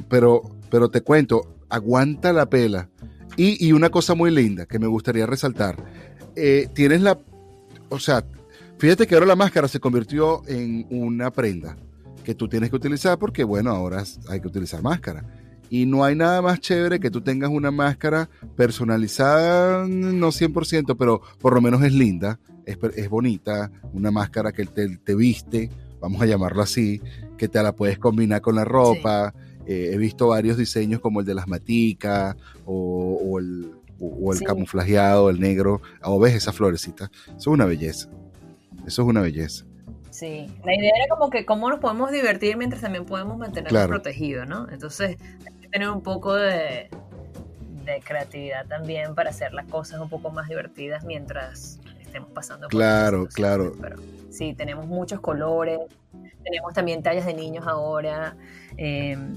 [0.09, 2.89] pero, pero te cuento, aguanta la pela.
[3.37, 5.77] Y, una cosa muy linda que me gustaría resaltar.
[6.35, 7.17] Eh, tienes la.
[7.87, 8.25] O sea,
[8.77, 11.77] fíjate que ahora la máscara se convirtió en una prenda
[12.29, 15.25] que tú tienes que utilizar porque, bueno, ahora hay que utilizar máscara.
[15.67, 21.23] Y no hay nada más chévere que tú tengas una máscara personalizada, no 100%, pero
[21.41, 26.61] por lo menos es linda, es, bonita, una máscara que te, viste, vamos a llamarlo
[26.61, 27.01] así,
[27.35, 29.33] que te la puedes combinar con la ropa.
[29.65, 33.73] Eh, he visto varios diseños como el de las maticas o, el,
[34.45, 35.81] camuflajeado, el negro.
[36.03, 37.09] O ves esa florecita.
[37.25, 38.07] Eso es una belleza.
[38.85, 39.65] Eso es una belleza.
[40.11, 44.47] Sí, la idea era como que cómo nos podemos divertir mientras también podemos mantenernos protegidos,
[44.47, 44.67] ¿no?
[44.71, 46.89] Entonces hay que tener un poco de,
[48.05, 53.27] creatividad también para hacer las cosas un poco más divertidas mientras estemos pasando por Claro,
[53.27, 53.73] claro.
[54.29, 55.79] sí, tenemos muchos colores,
[56.43, 58.35] tenemos también tallas de niños ahora.
[58.77, 59.33] Em,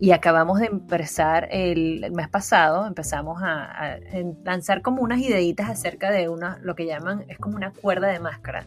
[0.00, 3.98] y acabamos de empezar el, mes pasado, empezamos a, a,
[4.44, 8.18] lanzar como unas ideitas acerca de una, lo que llaman, es como una cuerda de
[8.18, 8.66] máscara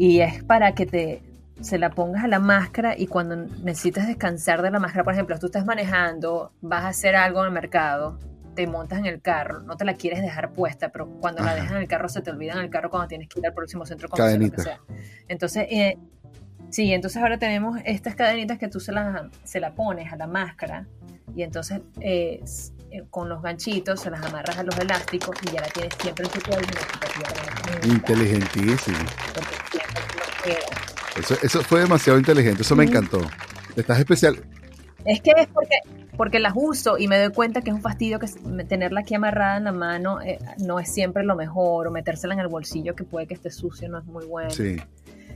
[0.00, 1.22] y es para que te
[1.60, 5.38] se la pongas a la máscara y cuando necesitas descansar de la máscara, por ejemplo,
[5.38, 8.18] tú estás manejando, vas a hacer algo en el mercado,
[8.54, 11.72] te montas en el carro, no te la quieres dejar puesta, pero cuando la dejas
[11.72, 13.84] en el carro se te olvida en el carro cuando tienes que ir al próximo
[13.84, 14.80] centro comercial.
[15.28, 15.98] Entonces, eh,
[16.70, 20.26] sí, entonces ahora tenemos estas cadenitas que tú se las se la pones a la
[20.26, 20.86] máscara
[21.36, 22.42] y entonces eh,
[22.90, 26.24] eh, con los ganchitos se las amarras a los elásticos y ya la tienes siempre
[26.24, 26.68] en tu cuello.
[27.84, 28.98] Inteligentísimo.
[31.16, 33.20] Eso, eso fue demasiado inteligente, eso me encantó.
[33.76, 34.36] Estás especial.
[35.04, 35.76] Es que es porque,
[36.16, 38.26] porque las uso y me doy cuenta que es un fastidio que
[38.68, 42.40] tenerla aquí amarrada en la mano eh, no es siempre lo mejor, o metérsela en
[42.40, 44.50] el bolsillo que puede que esté sucio no es muy bueno.
[44.50, 44.76] Sí.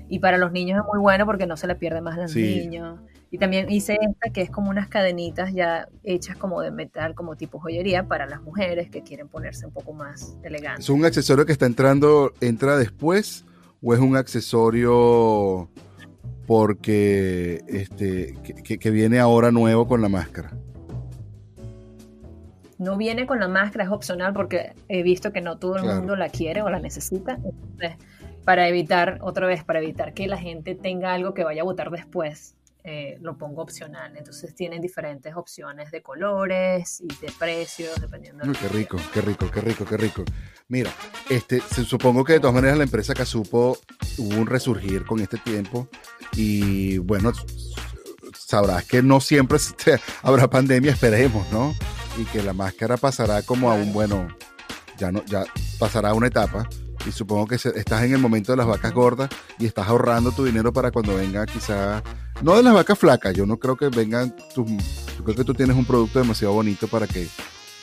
[0.08, 2.36] Y para los niños es muy bueno porque no se le pierde más a los
[2.36, 3.00] niños.
[3.30, 7.34] Y también hice esta que es como unas cadenitas ya hechas como de metal, como
[7.34, 10.84] tipo joyería para las mujeres que quieren ponerse un poco más elegantes.
[10.84, 13.44] ¿Es un accesorio que está entrando, entra después
[13.84, 15.68] o es un accesorio
[16.46, 20.52] porque este que, viene ahora nuevo con la máscara?
[22.78, 26.16] No viene con la máscara, es opcional porque he visto que no todo el mundo
[26.16, 27.34] la quiere o la necesita.
[27.34, 27.96] Entonces,
[28.44, 31.90] para evitar, otra vez, para evitar que la gente tenga algo que vaya a votar
[31.90, 34.14] después, eh, lo pongo opcional.
[34.14, 38.44] Entonces tienen diferentes opciones de colores y de precios, dependiendo.
[38.52, 40.24] qué rico, qué rico, qué rico, qué rico.
[40.68, 40.90] Mira,
[41.30, 43.78] este, supongo que de todas maneras la empresa Casupo
[44.18, 45.88] hubo un resurgir con este tiempo
[46.36, 47.32] y bueno,
[48.36, 49.58] sabrás que no siempre
[50.22, 51.74] habrá pandemia, esperemos, ¿no?
[52.18, 54.28] Y que la máscara pasará como a un, bueno,
[54.98, 55.44] ya no, ya
[55.78, 56.68] pasará a una etapa
[57.06, 60.44] y supongo que estás en el momento de las vacas gordas y estás ahorrando tu
[60.44, 62.02] dinero para cuando venga quizá,
[62.42, 64.64] no de las vacas flacas, yo no creo que vengan, yo
[65.24, 67.26] creo que tú tienes un producto demasiado bonito para que,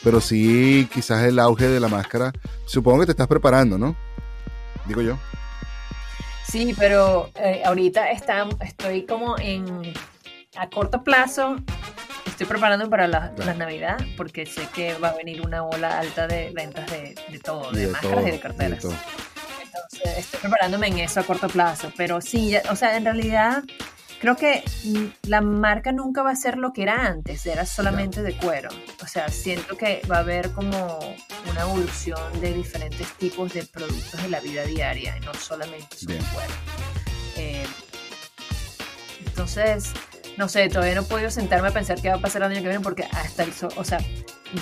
[0.02, 2.32] pero sí quizás el auge de la máscara,
[2.66, 3.96] supongo que te estás preparando, ¿no?
[4.86, 5.18] Digo yo.
[6.46, 9.94] Sí, pero eh, ahorita está, estoy como en,
[10.56, 11.56] a corto plazo,
[12.26, 16.50] estoy preparando para la, Navidad porque sé que va a venir una ola alta de
[16.50, 18.84] ventas de, todo, de, máscaras y de carteras.
[18.84, 23.62] Entonces estoy preparándome en eso a corto plazo, pero sí, o sea, en realidad
[24.22, 24.62] creo que
[25.24, 28.68] la marca nunca va a ser lo que era antes, era solamente de cuero.
[29.02, 31.00] O sea, siento que va a haber como
[31.50, 36.18] una evolución de diferentes tipos de productos de la vida diaria, y no solamente de
[36.18, 36.54] cuero.
[37.36, 37.66] Eh,
[39.26, 39.92] entonces,
[40.36, 42.62] no sé, todavía no he podido sentarme a pensar qué va a pasar el año
[42.62, 43.98] que viene porque hasta el, o sea,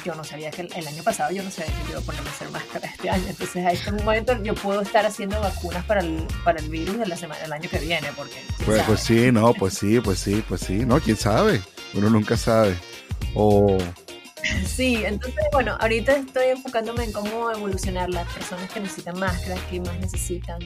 [0.06, 2.32] yo no sabía que el, año pasado yo no sabía que iba a ponerme a
[2.32, 3.24] hacer máscara este año.
[3.28, 7.06] Entonces, a este momento yo puedo estar haciendo vacunas para el, para el virus de
[7.06, 8.36] la semana, el año que viene, porque.
[8.64, 11.60] Pues, pues, sí, no, pues sí, pues sí, pues sí, no, quién sabe,
[11.94, 12.76] uno nunca sabe.
[13.34, 13.78] O.
[14.66, 19.80] Sí, entonces, bueno, ahorita estoy enfocándome en cómo evolucionar las personas que necesitan máscaras, que
[19.80, 20.58] más necesitan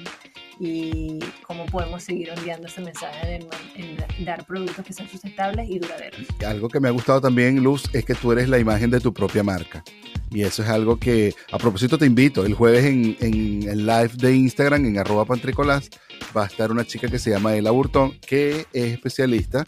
[0.58, 5.78] y cómo podemos seguir enviando ese mensaje de, en dar productos que sean sustentables y
[5.78, 6.20] duraderos.
[6.46, 9.12] Algo que me ha gustado también, Luz, es que tú eres la imagen de tu
[9.12, 9.82] propia marca.
[10.30, 12.44] Y eso es algo que, a propósito, te invito.
[12.44, 15.90] El jueves en, en el live de Instagram, en arroba pantricolás,
[16.36, 19.64] va a estar una chica que se llama Ela Burtón, que es especialista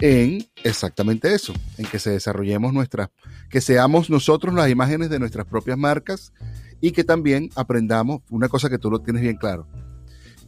[0.00, 3.10] en exactamente eso, en que se desarrollemos nuestras,
[3.50, 6.32] que seamos nosotros las imágenes de nuestras propias marcas
[6.80, 9.66] y que también aprendamos una cosa que tú lo tienes bien claro,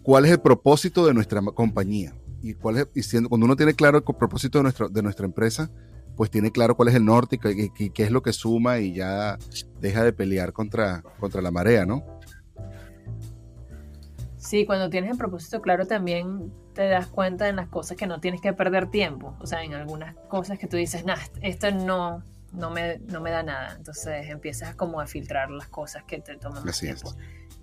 [0.02, 2.14] cuál es el propósito de nuestra compañía.
[2.42, 5.70] Y, cuál es, y cuando uno tiene claro el propósito de, nuestro, de nuestra empresa,
[6.16, 7.38] pues tiene claro cuál es el norte
[7.78, 9.38] y qué es lo que suma y ya
[9.80, 12.04] deja de pelear contra, contra la marea, ¿no?
[14.36, 18.20] Sí, cuando tienes el propósito claro también te das cuenta en las cosas que no
[18.20, 19.36] tienes que perder tiempo.
[19.40, 23.30] O sea, en algunas cosas que tú dices, nah, esto no, no, me, no me
[23.30, 23.74] da nada.
[23.76, 27.14] Entonces empiezas como a filtrar las cosas que te toman más tiempo.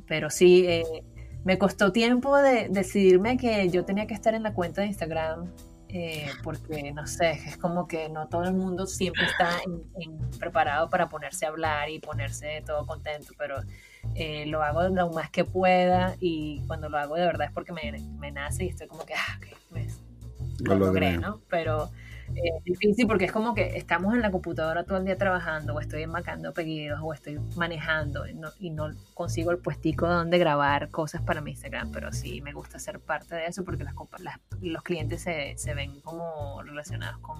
[0.08, 1.04] Pero sí, eh,
[1.43, 5.49] me costó tiempo de decidirme que yo tenía que estar en la cuenta de Instagram
[5.91, 9.49] eh, porque no sé, es como que no todo el mundo siempre está
[10.39, 13.56] preparado para ponerse a hablar y ponerse todo contento, pero
[14.13, 17.71] eh, lo hago lo más que pueda y cuando lo hago de verdad es porque
[17.71, 19.39] me, me nace y estoy como que, ah,
[20.60, 21.41] lo, logré, ¿no?
[21.49, 21.89] Pero
[22.36, 25.80] es difícil porque es como que estamos en la computadora todo el día trabajando o
[25.80, 31.42] estoy enmarcando pedidos o estoy manejando y no, consigo el puestico donde grabar cosas para
[31.42, 33.94] mi Instagram, pero sí me gusta ser parte de eso porque las,
[34.62, 37.39] los clientes se, se, ven como relacionados con,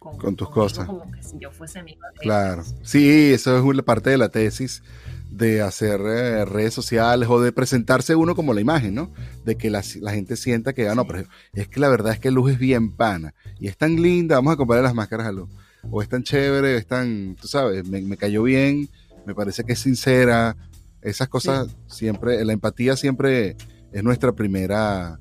[0.00, 0.86] con, tus cosas.
[0.86, 4.82] Como que si yo fuese amigo Claro, sí, eso es una parte de la tesis
[5.30, 9.12] de hacer eh, redes sociales o de presentarse uno como la imagen, ¿no?
[9.44, 12.30] De que la, gente sienta que, ah, no, pero es que la verdad es que
[12.30, 15.50] Luz es bien pana y es tan linda, vamos a comprarle las máscaras a Luz.
[15.90, 18.88] O es tan chévere, es tan, tú sabes, me, cayó bien,
[19.26, 20.56] me parece que es sincera.
[21.02, 23.56] Esas cosas siempre, la empatía siempre
[23.92, 25.18] es nuestra primera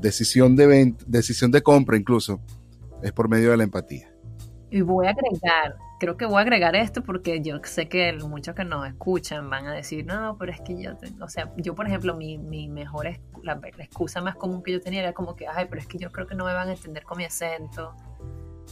[0.00, 2.40] decisión, de decisión de compra incluso,
[3.02, 4.10] es por medio de la empatía.
[4.70, 8.54] Y voy a agregar, creo que voy a agregar esto porque yo sé que muchos
[8.54, 11.86] que nos escuchan van a decir, no, pero es que yo, o sea, yo por
[11.86, 13.08] ejemplo, mi, mi mejor,
[13.42, 16.10] la, excusa más común que yo tenía era como que, ay, pero es que yo
[16.12, 17.94] creo que no me van a entender con mi acento,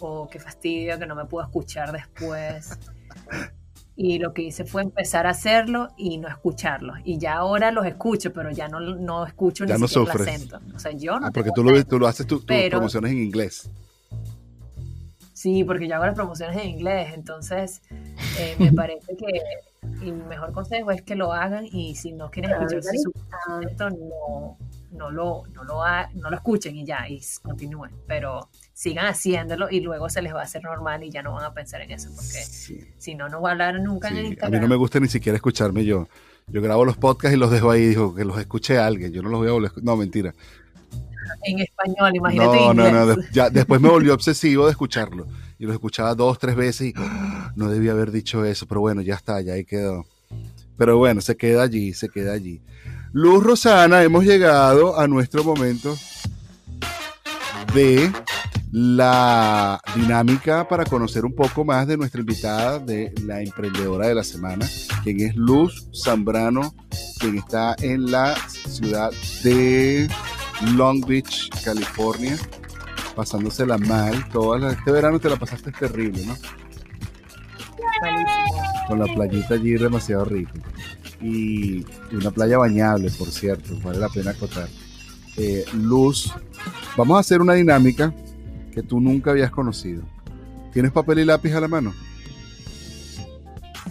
[0.01, 2.79] o qué fastidio que no me puedo escuchar después.
[3.99, 6.93] Y lo que hice fue empezar a hacerlo y no escucharlo.
[7.03, 10.61] Y ya ahora los escucho, pero ya no, no escucho ni siquiera el acento.
[10.75, 11.29] O sea, yo no.
[11.29, 13.71] Ah, porque tú lo, tú lo haces, tus promociones en inglés.
[15.37, 17.83] Sí, porque yo hago las promociones en inglés, entonces
[18.39, 22.53] eh, me parece que el mejor consejo es que lo hagan y si no quieren
[22.53, 23.13] escuchar su
[23.51, 24.57] no,
[24.93, 25.83] no lo, no lo,
[26.15, 30.41] no lo escuchen y ya, y continúen, pero sigan haciéndolo y luego se les va
[30.41, 32.43] a hacer normal y ya no van a pensar en eso, porque
[32.97, 34.55] si no, no va a hablar nunca en Instagram.
[34.55, 36.09] A mí no me gusta ni siquiera escucharme yo.
[36.47, 39.29] Yo grabo los podcasts y los dejo ahí, dijo que los escuche alguien, yo no
[39.29, 40.33] los voy a volver No, mentira.
[41.43, 42.57] En español, imagínate.
[42.57, 45.27] No, no, no, ya, después me volvió obsesivo de escucharlo.
[45.59, 46.95] Y lo escuchaba dos, tres veces y
[47.57, 50.07] no debía haber dicho eso, pero bueno, ya está, ya ahí quedó.
[50.77, 52.61] Pero bueno, se queda allí, se queda allí.
[53.13, 55.97] Luz Rosana, hemos llegado a nuestro momento
[57.75, 58.13] de
[58.73, 64.25] la dinámica para conocer un poco más de nuestra invitada, de la emprendedora de la
[64.25, 64.67] semana,
[65.03, 66.75] quien es Luz Zambrano,
[67.19, 68.35] quien está en la
[68.69, 69.11] ciudad
[69.43, 70.09] de
[70.75, 72.37] Long Beach, California,
[73.15, 74.29] pasándosela mal.
[74.31, 76.37] Toda este verano te la pasaste terrible, ¿no?
[78.89, 80.53] Con la playita allí demasiado rico.
[81.21, 84.69] Y una playa bañable, por cierto, vale la pena acotar.
[85.37, 86.33] Eh, Luz,
[86.97, 88.15] vamos a hacer una dinámica
[88.73, 90.03] que tú nunca habías conocido.
[90.73, 91.95] ¿Tienes papel y lápiz a la mano?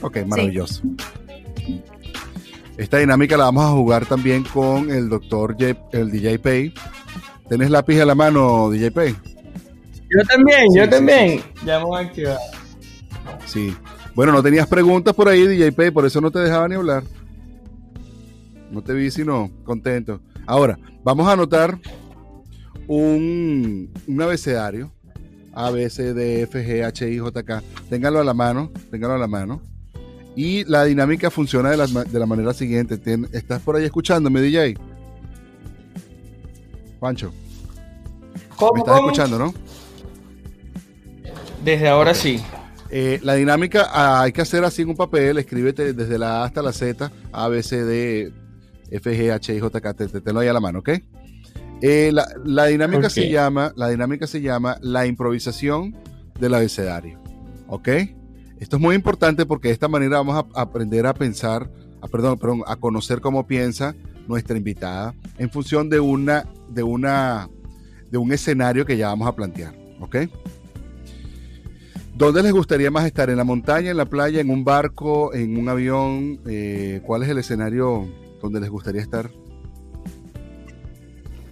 [0.01, 0.83] Ok, maravilloso.
[2.77, 5.55] Esta dinámica la vamos a jugar también con el doctor
[5.93, 6.73] el DJ Pay.
[7.47, 9.15] ¿Tienes lápiz a la mano, DJ Pay?
[10.09, 11.41] Yo también, yo también.
[11.65, 12.37] Ya vamos a activar.
[13.45, 13.73] Sí.
[14.13, 17.03] Bueno, no tenías preguntas por ahí, DJ Pay, por eso no te dejaba ni hablar.
[18.71, 20.19] No te vi sino contento.
[20.45, 21.79] Ahora, vamos a anotar
[22.87, 24.91] un, un abecedario.
[25.53, 27.63] A, B, C, D, F, G, H, I, J, K.
[27.89, 29.61] Téngalo a la mano, téngalo a la mano.
[30.35, 32.99] Y la dinámica funciona de la, de la manera siguiente.
[33.31, 34.75] ¿Estás por ahí escuchándome, DJ?
[36.99, 37.31] Pancho.
[38.73, 39.53] ¿Me estás escuchando, no?
[41.63, 42.41] Desde ahora sí.
[42.89, 46.45] Eh, la dinámica ah, hay que hacer así en un papel, escríbete desde la A
[46.45, 48.31] hasta la Z, A, B, C, D,
[48.91, 50.89] F, G, H, I, J, K, te, te, lo ahí a la mano, ¿ok?
[51.81, 55.95] Eh, la, dinámica se llama, la dinámica se llama la improvisación
[56.39, 57.19] del abecedario,
[57.67, 57.89] ¿ok?
[58.65, 61.69] Esto es muy importante porque de esta manera vamos a aprender a pensar,
[62.01, 63.93] a, perdón, perdón, a conocer cómo piensa
[64.27, 67.47] nuestra invitada en función de una, de una,
[68.09, 70.15] de un escenario que ya vamos a plantear, ¿ok?
[72.15, 73.29] ¿Dónde les gustaría más estar?
[73.29, 76.39] ¿En la montaña, en la playa, en un barco, en un avión?
[76.47, 78.09] Eh, ¿Cuál es el escenario
[78.41, 79.29] donde les gustaría estar?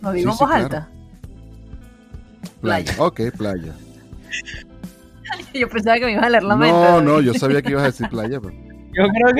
[0.01, 0.89] ¿Lo digo en alta?
[2.59, 2.95] Playa.
[2.97, 3.75] Ok, playa.
[5.59, 6.73] yo pensaba que me ibas a leer la mente.
[6.73, 8.39] No, no, yo sabía que ibas a decir playa.
[8.39, 8.53] Pero...
[8.93, 9.33] Yo creo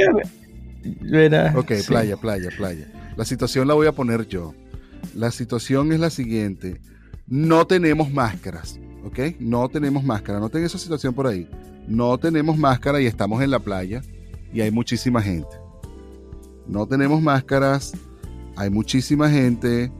[1.11, 1.57] que...
[1.57, 2.88] ok, playa, playa, playa.
[3.16, 4.53] La situación la voy a poner yo.
[5.16, 6.82] La situación es la siguiente.
[7.28, 8.80] No tenemos máscaras.
[9.03, 9.20] ¿ok?
[9.39, 11.47] No tenemos máscara, no tengo esa situación por ahí.
[11.88, 14.01] No tenemos máscara y estamos en la playa
[14.53, 15.49] y hay muchísima gente.
[16.68, 17.93] No tenemos máscaras,
[18.55, 19.91] hay muchísima gente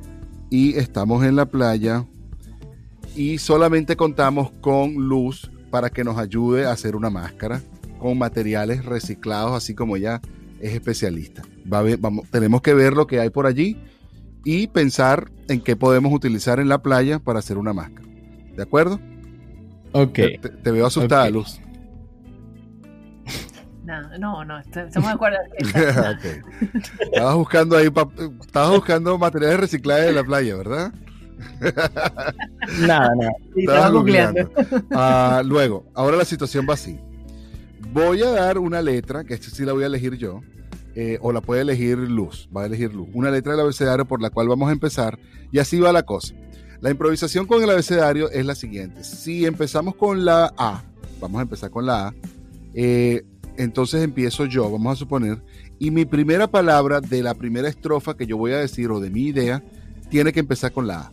[0.50, 2.06] y estamos en la playa
[3.16, 7.60] y solamente contamos con luz para que nos ayude a hacer una máscara
[7.98, 10.22] con materiales reciclados, así como ella
[10.62, 11.42] es especialista.
[11.66, 13.82] vamos, tenemos que ver lo que hay por allí
[14.46, 18.08] y pensar en qué podemos utilizar en la playa para hacer una máscara.
[18.56, 19.00] ¿De acuerdo?
[19.94, 20.20] Ok.
[20.62, 21.60] Te, veo asustada, Luz.
[23.84, 25.40] No, no, no, estamos de acuerdo.
[26.20, 26.42] okay.
[27.00, 27.90] Estabas buscando ahí,
[28.42, 30.94] estabas buscando materiales reciclados de la playa, ¿verdad?
[32.82, 33.32] nada, nada.
[33.56, 34.50] Estabas googleando.
[34.92, 37.00] Ah, luego, ahora la situación va así.
[37.92, 40.42] Voy a dar una letra, que esta sí la voy a elegir yo,
[40.96, 43.08] eh, o la puede elegir Luz, va a elegir Luz.
[43.14, 45.20] Una letra del abecedario por la cual vamos a empezar,
[45.52, 46.34] y así va la cosa.
[46.82, 49.04] La improvisación con el abecedario es la siguiente.
[49.04, 50.84] Si empezamos con la A,
[51.20, 52.14] vamos a empezar con la A,
[52.74, 53.24] eh,
[53.58, 55.42] entonces empiezo yo, vamos a suponer,
[55.80, 59.10] y mi primera palabra de la primera estrofa que yo voy a decir o de
[59.10, 59.64] mi idea
[60.10, 61.12] tiene que empezar con la A.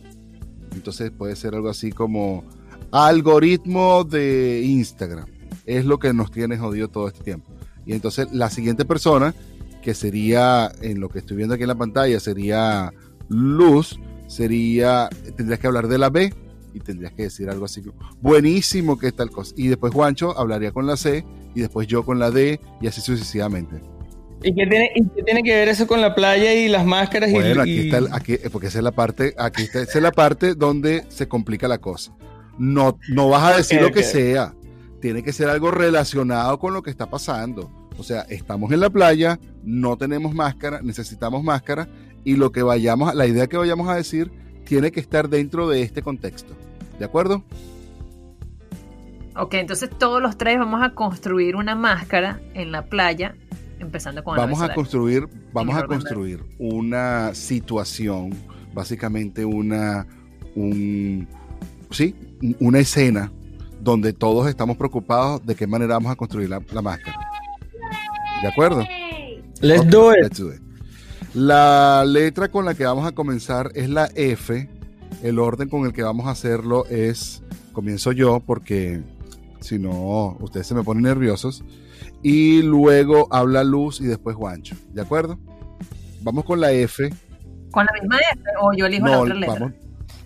[0.73, 2.43] Entonces puede ser algo así como
[2.91, 5.25] algoritmo de Instagram.
[5.65, 7.51] Es lo que nos tiene jodido todo este tiempo.
[7.85, 9.33] Y entonces la siguiente persona,
[9.81, 12.91] que sería, en lo que estoy viendo aquí en la pantalla, sería
[13.29, 16.33] Luz, sería, tendrías que hablar de la B
[16.73, 17.83] y tendrías que decir algo así,
[18.21, 19.53] buenísimo que tal cosa.
[19.57, 23.01] Y después Juancho hablaría con la C y después yo con la D y así
[23.01, 23.81] sucesivamente.
[24.43, 24.91] ¿Y qué tiene,
[25.25, 27.31] tiene que ver eso con la playa y las máscaras?
[27.31, 30.55] Bueno, aquí está, aquí, porque esa es la parte, aquí está, esa es la parte
[30.55, 32.13] donde se complica la cosa.
[32.57, 34.53] No, no vas a decir lo que sea.
[34.99, 37.71] Tiene que ser algo relacionado con lo que está pasando.
[37.97, 41.87] O sea, estamos en la playa, no tenemos máscara, necesitamos máscara
[42.23, 44.31] y lo que vayamos, la idea que vayamos a decir
[44.65, 46.55] tiene que estar dentro de este contexto.
[46.97, 47.43] ¿De acuerdo?
[49.35, 53.35] Ok, entonces todos los tres vamos a construir una máscara en la playa,
[53.81, 58.31] empezando con vamos a construir, vamos a construir una situación,
[58.73, 60.07] básicamente una,
[60.55, 61.27] un,
[61.89, 62.15] sí,
[62.59, 63.31] una escena
[63.81, 67.19] donde todos estamos preocupados de qué manera vamos a construir la, máscara.
[68.41, 68.85] ¿De acuerdo?
[69.61, 70.61] Let's, do it.
[71.33, 74.69] La letra con la que vamos a comenzar es la F.
[75.23, 79.01] El orden con el que vamos a hacerlo es, comienzo yo porque
[79.61, 81.63] si no, ustedes se me ponen nerviosos.
[82.23, 84.75] Y luego habla Luz y después Juancho.
[84.93, 85.39] ¿De acuerdo?
[86.21, 87.09] Vamos con la F.
[87.71, 89.73] ¿Con la misma F o yo elijo la otra letra?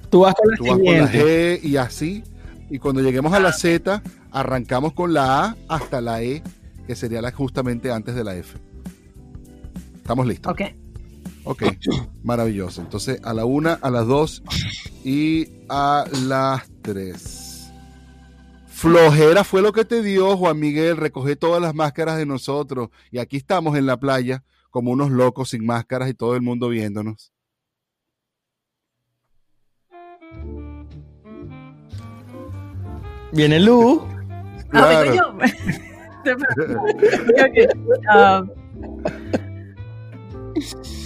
[0.10, 2.24] Tú vas con la, Tú vas con la G y así.
[2.70, 6.44] Y cuando lleguemos a la Z, arrancamos con la A hasta la E,
[6.88, 8.58] que sería la justamente antes de la F.
[9.96, 10.52] ¿Estamos listos?
[10.52, 10.62] Ok.
[11.46, 11.64] Ok,
[12.24, 12.82] maravilloso.
[12.82, 14.44] Entonces, a la una, a las dos
[15.04, 17.45] y a las tres.
[18.76, 20.98] Flojera fue lo que te dio, Juan Miguel.
[20.98, 22.90] Recoge todas las máscaras de nosotros.
[23.10, 26.68] Y aquí estamos en la playa, como unos locos sin máscaras y todo el mundo
[26.68, 27.32] viéndonos.
[33.32, 34.06] Viene Lu.
[34.74, 35.38] Ah, yo.
[38.16, 38.50] Um,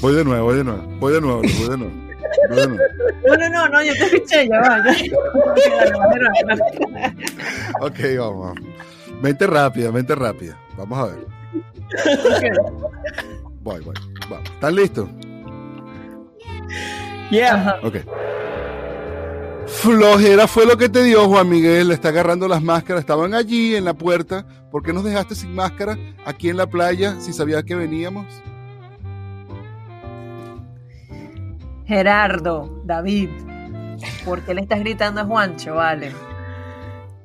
[0.01, 2.09] voy de nuevo, voy de nuevo, voy de nuevo, voy de nuevo.
[2.49, 4.84] No, no, no, no, yo te escuché, ya va.
[7.82, 8.59] ok, vamos.
[9.21, 10.57] Mente rápida, mente rápida.
[10.77, 11.27] Vamos a ver.
[13.61, 13.95] Voy, voy.
[14.30, 14.49] Vamos.
[14.49, 15.09] ¿Están listos?
[17.30, 17.80] Yeah.
[17.84, 17.97] Ok.
[19.67, 21.91] Flojera fue lo que te dio, Juan Miguel.
[21.91, 23.01] Está agarrando las máscaras.
[23.01, 24.45] Estaban allí en la puerta.
[24.71, 28.25] ¿Por qué nos dejaste sin máscara aquí en la playa si sabías que veníamos?
[31.90, 33.32] Gerardo, David,
[34.24, 36.12] ¿por qué le estás gritando a Juancho, vale?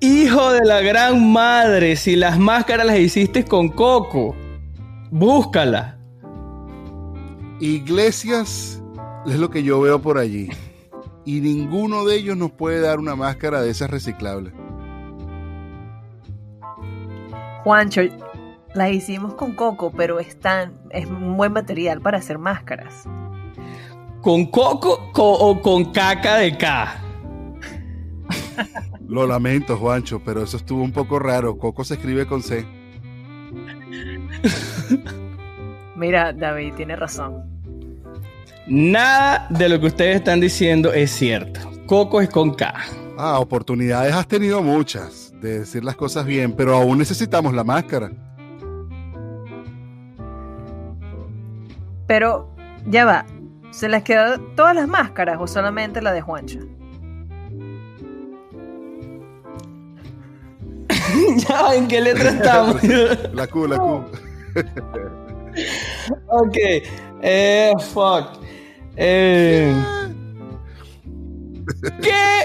[0.01, 4.35] Hijo de la gran madre, si las máscaras las hiciste con Coco,
[5.11, 5.99] búscala.
[7.61, 8.83] Iglesias
[9.27, 10.49] es lo que yo veo por allí
[11.27, 14.55] y ninguno de ellos nos puede dar una máscara de esas reciclables.
[17.65, 18.01] Juancho,
[18.73, 23.07] las hicimos con coco, pero están, es un buen material para hacer máscaras.
[24.25, 26.95] ¿Con coco o con caca de K?
[29.07, 31.59] Lo lamento, Juancho, pero eso estuvo un poco raro.
[31.59, 32.64] Coco se escribe con C.
[35.95, 37.45] Mira, David, tiene razón.
[38.66, 41.61] Nada de lo que ustedes están diciendo es cierto.
[41.85, 42.75] Coco es con K.
[43.18, 48.11] Ah, oportunidades has tenido muchas de decir las cosas bien, pero aún necesitamos la máscara.
[52.07, 52.57] Pero,
[52.87, 53.27] ya va.
[53.75, 56.61] ¿Se les quedó todas las máscaras o solamente la de Juancho?
[61.49, 62.81] ya, ¿en qué letra estamos?
[62.85, 64.05] la Q, la Q.
[66.29, 66.57] ok.
[67.20, 68.39] Eh, fuck.
[68.95, 69.75] Eh,
[72.01, 72.45] ¿Qué?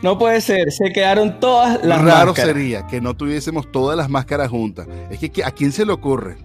[0.00, 4.48] No puede ser, se quedaron todas las Raro sería que no tuviésemos todas las máscaras
[4.48, 4.86] juntas.
[5.10, 6.36] Es que ¿a quién se le ocurre?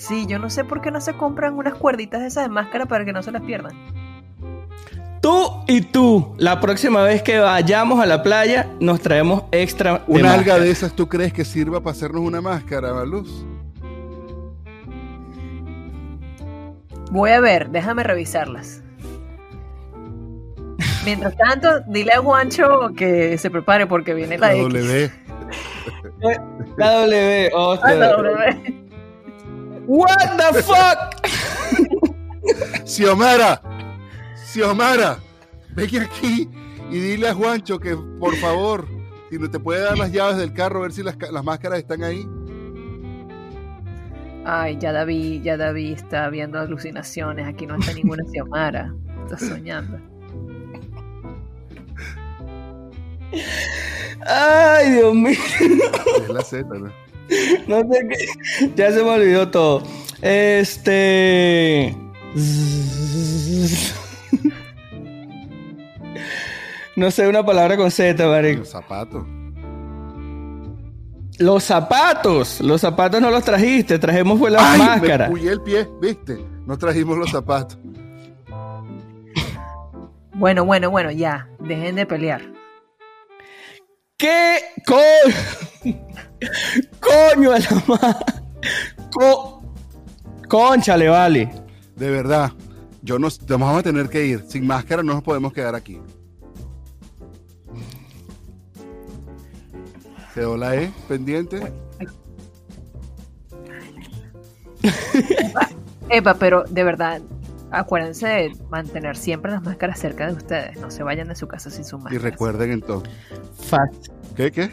[0.00, 2.86] Sí, yo no sé por qué no se compran unas cuerditas de esas de máscara
[2.86, 3.72] para que no se las pierdan.
[5.20, 10.02] Tú y tú, la próxima vez que vayamos a la playa, nos traemos extra.
[10.06, 13.44] ¿Una alga de esas tú crees que sirva para hacernos una máscara, Luz?
[17.10, 18.82] Voy a ver, déjame revisarlas.
[21.04, 25.12] Mientras tanto, dile a Juancho que se prepare porque viene la, la W.
[26.78, 28.89] la W, oh, ah, la W.
[29.90, 31.16] What the fuck?
[32.86, 33.60] Xiomara,
[34.36, 35.18] Xiomara,
[35.74, 36.48] ven aquí
[36.92, 38.86] y dile a Juancho que por favor,
[39.30, 41.80] si no te puede dar las llaves del carro, a ver si las, las máscaras
[41.80, 42.24] están ahí.
[44.44, 47.48] Ay, ya David, ya David está viendo alucinaciones.
[47.48, 48.94] Aquí no está ninguna Xiomara.
[49.24, 49.98] Está soñando.
[54.24, 55.38] Ay, Dios mío.
[56.22, 57.09] Es la Z, ¿no?
[57.66, 58.70] No sé qué.
[58.76, 59.82] Ya se me olvidó todo.
[60.22, 61.96] Este.
[66.96, 68.64] No sé una palabra con Z, marico.
[68.64, 69.26] Zapato.
[71.38, 75.30] Los zapatos, los zapatos no los trajiste, trajimos fue las Ay, máscaras.
[75.30, 76.44] Me el pie, ¿viste?
[76.66, 77.78] No trajimos los zapatos.
[80.34, 82.42] Bueno, bueno, bueno, ya, dejen de pelear.
[84.18, 85.96] ¿Qué coño?
[87.00, 88.16] coño a la madre.
[89.12, 89.62] Co
[90.48, 91.48] Conchale, vale.
[91.96, 92.52] De verdad,
[93.02, 94.44] yo nos vamos a tener que ir.
[94.48, 96.00] Sin máscara no nos podemos quedar aquí.
[100.34, 101.72] Quedó la pendiente.
[106.08, 107.20] Epa, pero de verdad,
[107.70, 110.80] acuérdense de mantener siempre las máscaras cerca de ustedes.
[110.80, 112.14] No se vayan de su casa sin su máscara.
[112.16, 113.12] Y recuerden entonces.
[113.68, 114.70] Fas- ¿Qué, qué?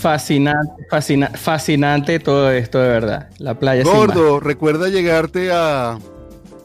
[0.00, 3.28] Fascinante, fascina- fascinante todo esto, de verdad.
[3.38, 5.98] La playa sin Gordo, recuerda llegarte a, a,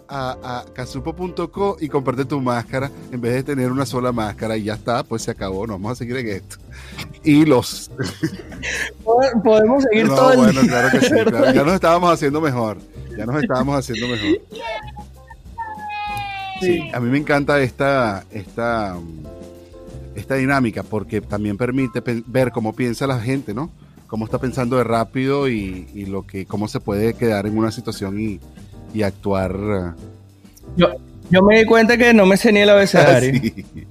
[0.08, 4.76] a casupo.co y comprarte tu máscara en vez de tener una sola máscara y ya
[4.76, 6.58] está, pues se acabó, no vamos a seguir en esto.
[7.24, 7.92] Y los...
[9.44, 12.40] Podemos seguir No, todo el bueno, día, claro que sí, claro, ya nos estábamos haciendo
[12.40, 12.78] mejor,
[13.18, 14.42] ya nos estábamos haciendo mejor.
[16.62, 18.96] Sí, a mí me encanta esta, esta,
[20.16, 23.70] esta dinámica porque también permite ver cómo piensa la gente, ¿no?
[24.08, 27.72] Cómo está pensando de rápido y, y lo que, cómo se puede quedar en una
[27.72, 28.40] situación y,
[28.94, 29.56] y actuar.
[29.56, 29.92] eh,
[30.78, 30.88] Yo,
[31.30, 33.34] yo me di cuenta que no me ni el abecedario.
[33.42, 33.88] Sí,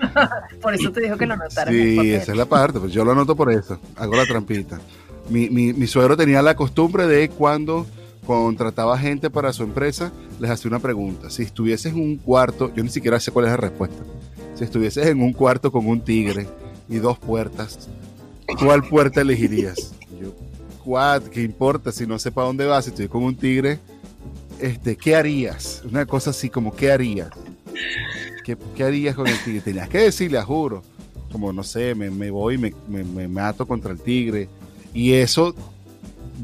[0.60, 1.74] Por eso te dijo que lo notaras.
[1.74, 4.26] en el sí, esa es la parte, pues yo lo anoto por eso, hago la
[4.26, 4.80] trampita.
[5.28, 7.86] Mi, mi, mi suegro tenía la costumbre de cuando
[8.26, 11.30] contrataba gente para su empresa, les hacía una pregunta.
[11.30, 14.02] Si estuvieses en un cuarto, yo ni siquiera sé cuál es la respuesta.
[14.60, 16.46] Si estuvieses en un cuarto con un tigre
[16.86, 17.88] y dos puertas,
[18.58, 19.94] ¿cuál puerta elegirías?
[20.20, 20.34] Yo,
[20.84, 21.22] ¿cuál?
[21.30, 22.84] ¿Qué importa si no sé para dónde vas?
[22.84, 23.78] Si estoy con un tigre,
[24.58, 25.80] este, ¿qué harías?
[25.90, 27.30] Una cosa así como, ¿qué harías?
[28.44, 29.62] ¿Qué, harías con el tigre?
[29.62, 30.82] Tenías que decirle, juro.
[31.32, 34.50] Como, no sé, me, voy, me, me mato contra el tigre.
[34.92, 35.54] Y eso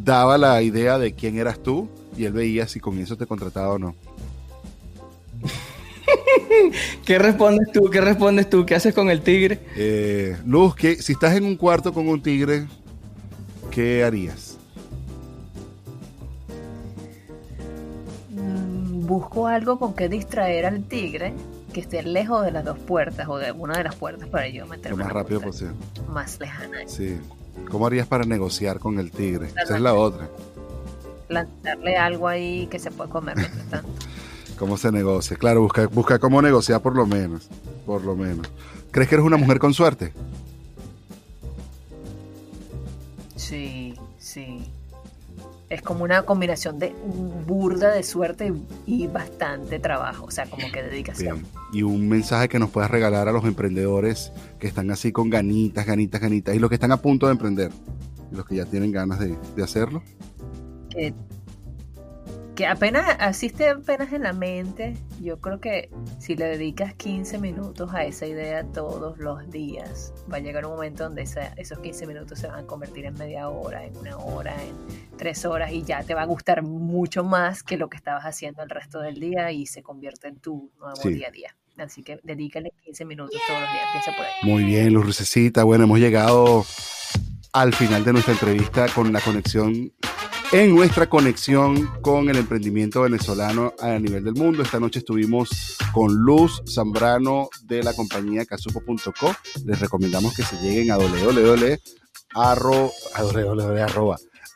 [0.03, 1.87] daba la idea de quién eras tú
[2.17, 3.95] y él veía si con eso te contrataba o no.
[7.05, 7.89] ¿Qué respondes tú?
[7.91, 8.65] ¿Qué respondes tú?
[8.67, 9.61] ¿Qué haces con el tigre?
[9.77, 12.67] Eh, Luz, que si estás en un cuarto con un tigre,
[13.71, 14.57] ¿qué harías?
[18.31, 21.33] Mm, Busco algo con que distraer al tigre
[21.73, 24.65] que esté lejos de las dos puertas o de una de las puertas para yo
[24.65, 25.75] Lo meterme más en la rápido posible.
[26.09, 26.79] más lejana.
[26.87, 27.19] Sí.
[27.71, 29.49] ¿Cómo harías para negociar con el tigre?
[29.63, 30.29] Esa es la otra.
[31.29, 33.89] Lanzarle algo ahí que se pueda comer mientras tanto.
[34.59, 35.37] ¿Cómo se negocia?
[35.37, 37.49] Claro, busca, busca cómo negociar por lo menos.
[37.85, 38.47] Por lo menos.
[38.91, 40.13] ¿Crees que eres una mujer con suerte?
[43.37, 44.65] Sí, sí.
[45.69, 46.95] Es como una combinación de
[47.47, 48.53] burda de suerte
[48.87, 51.43] y, bastante trabajo, o sea, como que dedicación.
[51.43, 51.47] Bien.
[51.73, 55.85] Y un mensaje que nos puedas regalar a los emprendedores que están así con ganitas,
[55.85, 57.73] ganitas, ganitas, y los que están a punto de emprender,
[58.33, 60.03] y los que ya tienen ganas de, de hacerlo.
[60.89, 61.13] que,
[62.57, 64.97] que apenas asiste apenas en la mente.
[65.21, 70.39] Yo creo que si le dedicas 15 minutos a esa idea todos los días, va
[70.39, 73.49] a llegar un momento donde esa- esos 15 minutos se van a convertir en media
[73.51, 74.75] hora, en una hora, en
[75.19, 78.63] tres horas y ya te va a gustar mucho más que lo que estabas haciendo
[78.63, 81.11] el resto del día y se convierte en tu nuevo Sí.
[81.11, 81.57] día a día.
[81.77, 84.33] Así que dedícale 15 minutos todos los días, piensa por ahí.
[84.43, 85.63] Muy bien, Luz Lucecita.
[85.65, 86.65] Bueno, hemos llegado
[87.53, 89.93] al final de nuestra entrevista con la conexión,
[90.53, 94.63] en nuestra conexión con el emprendimiento venezolano a nivel del mundo.
[94.63, 99.35] Esta noche estuvimos con Luz Zambrano de la compañía casupo.co.
[99.65, 100.99] Les recomendamos que se lleguen a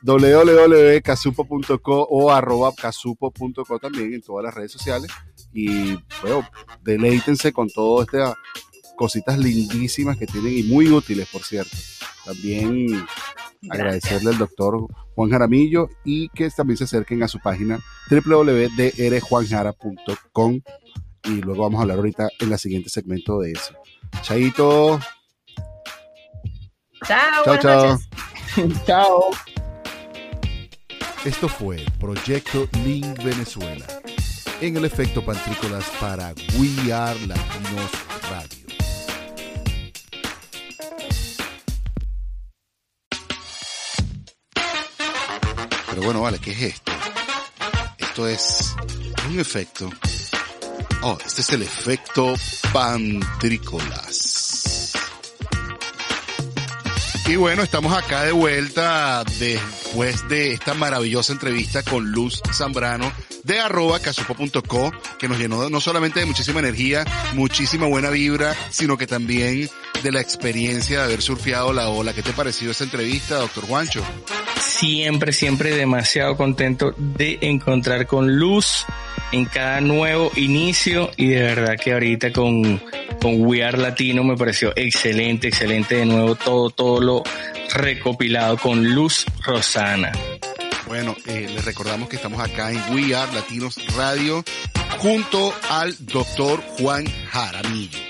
[0.02, 5.10] www.casupo.co o arroba casupo.co también en todas las redes sociales
[5.52, 6.48] y bueno,
[6.82, 8.34] deleítense con todas estas
[8.96, 11.76] cositas lindísimas que tienen y muy útiles, por cierto.
[12.24, 13.06] También
[13.68, 17.78] agradecerle al doctor Juan Jaramillo y que también se acerquen a su página
[18.10, 20.60] www.drjuanjara.com
[21.24, 23.74] y luego vamos a hablar ahorita en la siguiente segmento de eso.
[24.22, 24.98] Chaito,
[27.06, 27.98] Chao, chao, chao.
[28.86, 29.30] Chao.
[31.24, 33.86] Esto fue Proyecto Link Venezuela
[34.60, 37.90] en el efecto Pantrícolas para We Are Latinos
[46.02, 46.92] Bueno, vale, ¿qué es esto?
[47.98, 48.74] Esto es
[49.28, 49.90] un efecto.
[51.02, 52.34] Oh, este es el efecto
[52.72, 54.92] Pantrícolas.
[57.26, 63.10] Y bueno, estamos acá de vuelta después de esta maravillosa entrevista con Luz Zambrano
[63.44, 68.98] de arroba casupo.co, que nos llenó no solamente de muchísima energía, muchísima buena vibra, sino
[68.98, 69.70] que también
[70.02, 72.14] de la experiencia de haber surfeado la ola.
[72.14, 74.02] ¿Qué te pareció esa entrevista, doctor Juancho?
[74.80, 78.86] Siempre, siempre demasiado contento de encontrar con luz
[79.30, 82.82] en cada nuevo inicio y de verdad que ahorita con,
[83.20, 87.22] con We Are Latino me pareció excelente, excelente de nuevo todo, todo lo
[87.74, 90.12] recopilado con Luz Rosana.
[90.86, 94.42] Bueno, eh, les recordamos que estamos acá en We Are Latinos Radio
[94.96, 98.09] junto al doctor Juan Jaramillo.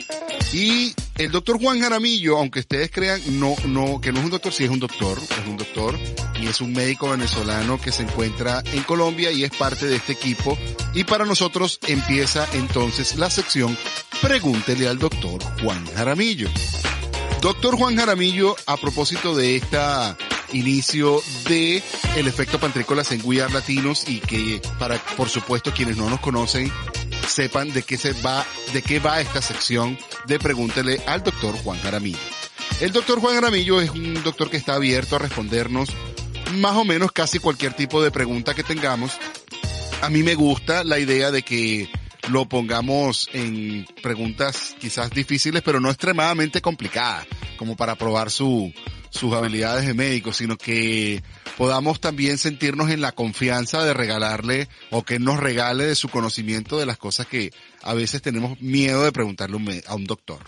[0.52, 4.52] Y el doctor Juan Jaramillo, aunque ustedes crean, no, no, que no es un doctor,
[4.52, 5.98] sí es un doctor, es un doctor,
[6.40, 10.12] y es un médico venezolano que se encuentra en Colombia y es parte de este
[10.12, 10.58] equipo.
[10.94, 13.76] Y para nosotros empieza entonces la sección
[14.20, 16.48] Pregúntele al doctor Juan Jaramillo.
[17.40, 20.16] Doctor Juan Jaramillo, a propósito de esta
[20.52, 21.82] inicio de
[22.16, 26.70] el efecto pantrícolas en We Latinos y que para, por supuesto, quienes no nos conocen,
[27.30, 31.80] sepan de qué se va, de qué va esta sección de Pregúntele al doctor Juan
[31.80, 32.18] Jaramillo.
[32.80, 35.90] El doctor Juan Jaramillo es un doctor que está abierto a respondernos
[36.54, 39.12] más o menos casi cualquier tipo de pregunta que tengamos.
[40.02, 41.88] A mí me gusta la idea de que
[42.28, 47.26] lo pongamos en preguntas quizás difíciles, pero no extremadamente complicadas,
[47.56, 48.72] como para probar su,
[49.10, 51.22] sus habilidades de médico, sino que
[51.58, 56.78] podamos también sentirnos en la confianza de regalarle o que nos regale de su conocimiento
[56.78, 57.52] de las cosas que
[57.82, 60.38] a veces tenemos miedo de preguntarle a un doctor.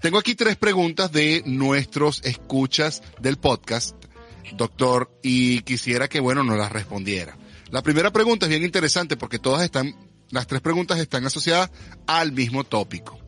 [0.00, 3.94] Tengo aquí tres preguntas de nuestros escuchas del podcast,
[4.56, 7.38] doctor, y quisiera que, bueno, nos las respondiera.
[7.70, 9.94] La primera pregunta es bien interesante porque todas están,
[10.30, 11.70] las tres preguntas están asociadas
[12.08, 13.21] al mismo tópico.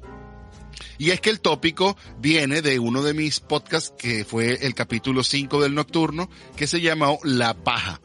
[0.99, 5.25] Y es que el tópico viene de uno de mis podcasts que fue el capítulo
[5.25, 8.01] 5 del nocturno que se llamó La paja.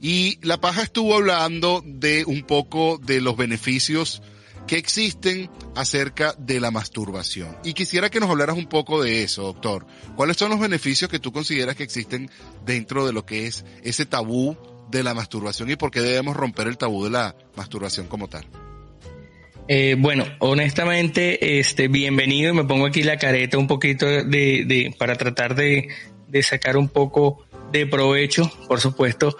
[0.00, 4.22] Y La paja estuvo hablando de un poco de los beneficios
[4.66, 7.56] que existen acerca de la masturbación.
[7.64, 9.86] Y quisiera que nos hablaras un poco de eso, doctor.
[10.16, 12.30] ¿Cuáles son los beneficios que tú consideras que existen
[12.64, 14.56] dentro de lo que es ese tabú
[14.90, 18.46] de la masturbación y por qué debemos romper el tabú de la masturbación como tal?
[19.66, 25.16] Eh, bueno, honestamente, este, bienvenido me pongo aquí la careta un poquito de, de para
[25.16, 25.88] tratar de,
[26.28, 29.38] de sacar un poco de provecho, por supuesto,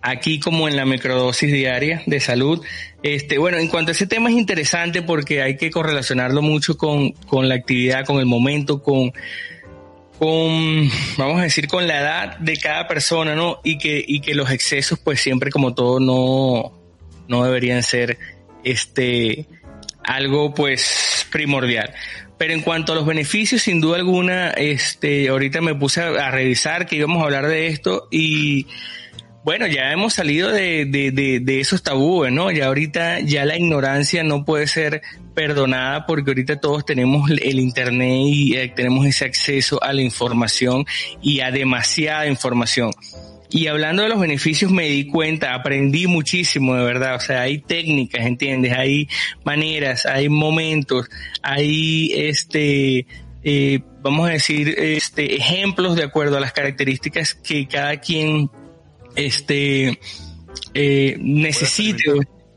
[0.00, 2.64] aquí como en la microdosis diaria de salud.
[3.02, 7.10] Este, bueno, en cuanto a ese tema es interesante porque hay que correlacionarlo mucho con,
[7.26, 9.12] con la actividad, con el momento, con,
[10.20, 13.58] con, vamos a decir, con la edad de cada persona, ¿no?
[13.64, 16.78] Y que, y que los excesos, pues siempre como todo, no,
[17.26, 18.18] no deberían ser,
[18.62, 19.46] este,
[20.04, 21.92] algo pues primordial.
[22.38, 26.86] Pero en cuanto a los beneficios, sin duda alguna, este, ahorita me puse a, revisar
[26.86, 28.66] que íbamos a hablar de esto y
[29.44, 32.50] bueno, ya hemos salido de, de, de, de, esos tabúes, ¿no?
[32.50, 35.02] Ya ahorita ya la ignorancia no puede ser
[35.34, 40.86] perdonada porque ahorita todos tenemos el internet y eh, tenemos ese acceso a la información
[41.20, 42.90] y a demasiada información.
[43.50, 47.58] Y hablando de los beneficios me di cuenta, aprendí muchísimo de verdad, o sea, hay
[47.58, 48.72] técnicas, ¿entiendes?
[48.72, 49.08] Hay
[49.44, 51.08] maneras, hay momentos,
[51.42, 53.06] hay este,
[53.44, 58.50] eh, vamos a decir, este, ejemplos de acuerdo a las características que cada quien
[59.14, 60.00] este,
[60.72, 62.04] eh, necesite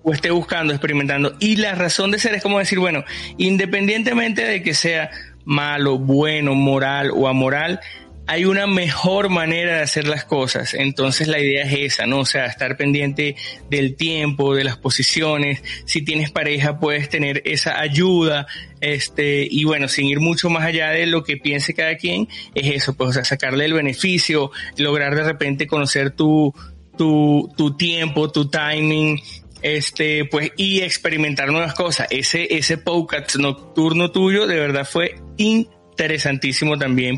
[0.03, 1.35] o esté buscando, experimentando.
[1.39, 3.03] Y la razón de ser es como decir, bueno,
[3.37, 5.09] independientemente de que sea
[5.43, 7.81] malo, bueno, moral o amoral,
[8.27, 10.73] hay una mejor manera de hacer las cosas.
[10.73, 12.19] Entonces la idea es esa, ¿no?
[12.19, 13.37] O sea, estar pendiente
[13.69, 15.63] del tiempo, de las posiciones.
[15.85, 18.45] Si tienes pareja, puedes tener esa ayuda.
[18.81, 22.75] Este, y bueno, sin ir mucho más allá de lo que piense cada quien, es
[22.75, 26.53] eso, pues, o sea, sacarle el beneficio, lograr de repente conocer tu,
[26.97, 29.19] tu, tu tiempo, tu timing,
[29.61, 32.07] este, pues, y experimentar nuevas cosas.
[32.11, 37.17] Ese, ese podcast nocturno tuyo de verdad fue interesantísimo también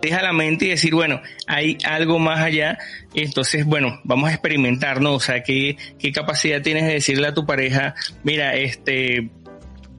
[0.00, 2.78] deja la mente y decir, bueno, hay algo más allá,
[3.14, 5.14] entonces, bueno, vamos a experimentar, ¿no?
[5.14, 9.30] O sea, ¿qué, qué capacidad tienes de decirle a tu pareja, mira, este,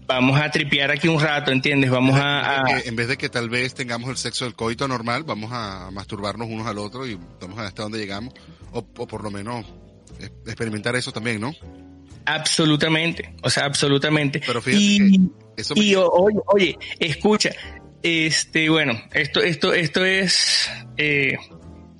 [0.07, 1.89] vamos a tripear aquí un rato, ¿entiendes?
[1.89, 2.63] Vamos a...
[2.85, 6.47] En vez de que tal vez tengamos el sexo del coito normal, vamos a masturbarnos
[6.49, 8.33] unos al otro y vamos a ver hasta dónde llegamos,
[8.71, 9.65] o, por lo menos
[10.45, 11.53] experimentar eso también, ¿no?
[12.25, 14.41] Absolutamente, o sea, absolutamente.
[14.45, 17.51] Pero fíjate y, eso y oye, oye, escucha,
[18.03, 21.37] este, bueno, esto, esto, esto es eh,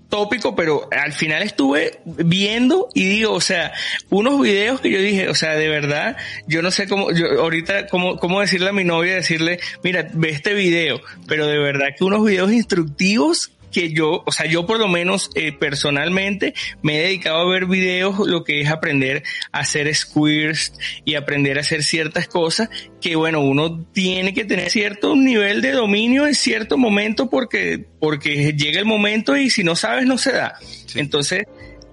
[0.10, 3.74] tópico, pero al final estuve viendo y digo, o sea,
[4.10, 7.88] unos videos que yo dije, o sea, de verdad, yo no sé cómo, yo ahorita,
[7.88, 12.04] cómo, cómo decirle a mi novia, decirle, mira, ve este video, pero de verdad que
[12.04, 17.04] unos videos instructivos que yo, o sea, yo por lo menos eh, personalmente me he
[17.04, 20.74] dedicado a ver videos, lo que es aprender a hacer squares
[21.06, 22.70] y aprender a hacer ciertas cosas
[23.00, 28.54] que, bueno, uno tiene que tener cierto nivel de dominio en cierto momento porque, porque
[28.54, 30.56] llega el momento y si no sabes no se da.
[30.96, 31.44] Entonces,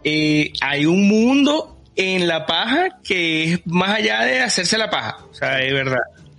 [0.04, 5.18] eh, hay un mundo en la paja que es más allá de hacerse la paja,
[5.30, 5.98] o sea, es verdad.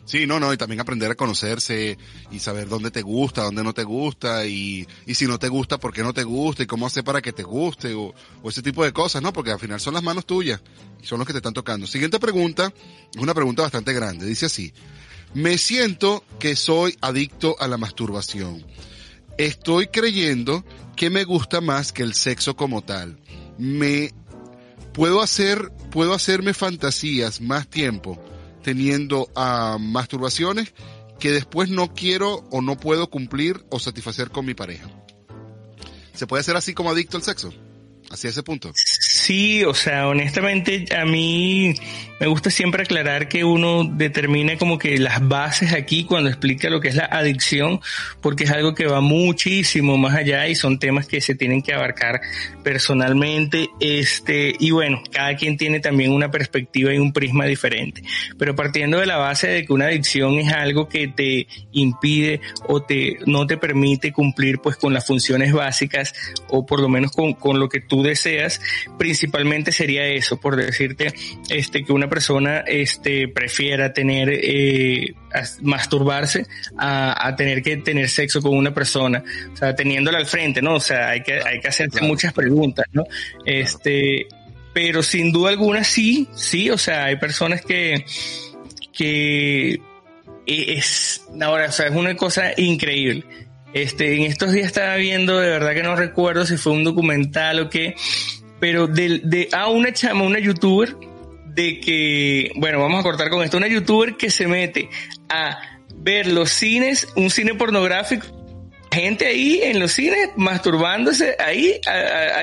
[0.10, 1.96] Sí, no, no, y también aprender a conocerse
[2.32, 5.78] y saber dónde te gusta, dónde no te gusta y, y si no te gusta,
[5.78, 8.64] por qué no te gusta y cómo hacer para que te guste o, o ese
[8.64, 9.32] tipo de cosas, ¿no?
[9.32, 10.62] Porque al final son las manos tuyas
[11.00, 11.86] y son los que te están tocando.
[11.86, 12.74] Siguiente pregunta,
[13.14, 14.74] es una pregunta bastante grande, dice así.
[15.36, 18.66] Me siento que soy adicto a la masturbación.
[19.38, 23.20] Estoy creyendo que me gusta más que el sexo como tal.
[23.60, 24.12] Me
[24.92, 28.20] puedo hacer, puedo hacerme fantasías más tiempo
[28.64, 30.74] teniendo a masturbaciones
[31.20, 34.90] que después no quiero o no puedo cumplir o satisfacer con mi pareja.
[36.14, 37.54] ¿Se puede ser así como adicto al sexo?
[38.10, 38.72] hacia ese punto.
[38.76, 41.76] Sí, o sea, honestamente a mí
[42.20, 46.82] me gusta siempre aclarar que uno determine como que las bases aquí cuando explica lo
[46.82, 47.80] que es la adicción,
[48.22, 51.74] porque es algo que va muchísimo más allá y son temas que se tienen que
[51.74, 52.22] abarcar
[52.64, 58.04] personalmente, este, y bueno, cada quien tiene también una perspectiva y un prisma diferente,
[58.38, 62.82] pero partiendo de la base de que una adicción es algo que te impide o
[62.82, 66.14] te, no te permite cumplir pues con las funciones básicas
[66.50, 68.62] o por lo menos con, con lo que tú deseas,
[68.98, 71.14] principalmente sería eso, por decirte,
[71.50, 75.14] este, que una persona, este, prefiera tener, eh,
[75.62, 76.46] masturbarse
[76.78, 80.76] a, tener que tener sexo con una persona, o sea, teniéndola al frente, ¿no?
[80.76, 83.04] O sea, hay que, hay que hacerse muchas preguntas, ¿no?
[83.46, 84.28] Este,
[84.74, 88.06] pero sin duda alguna sí, sí, o sea, hay personas que,
[88.92, 89.80] que
[90.46, 93.24] es, ahora, o sea, es una cosa increíble
[93.74, 97.60] este, en estos días estaba viendo, de verdad que no recuerdo si fue un documental
[97.60, 97.96] o qué,
[98.60, 100.96] pero de, de a una chama, una youtuber,
[101.60, 104.90] de que, bueno, vamos a cortar con esto, una youtuber que se mete
[105.28, 105.60] a
[105.94, 108.26] ver los cines, un cine pornográfico,
[108.90, 111.82] gente ahí en los cines masturbándose ahí,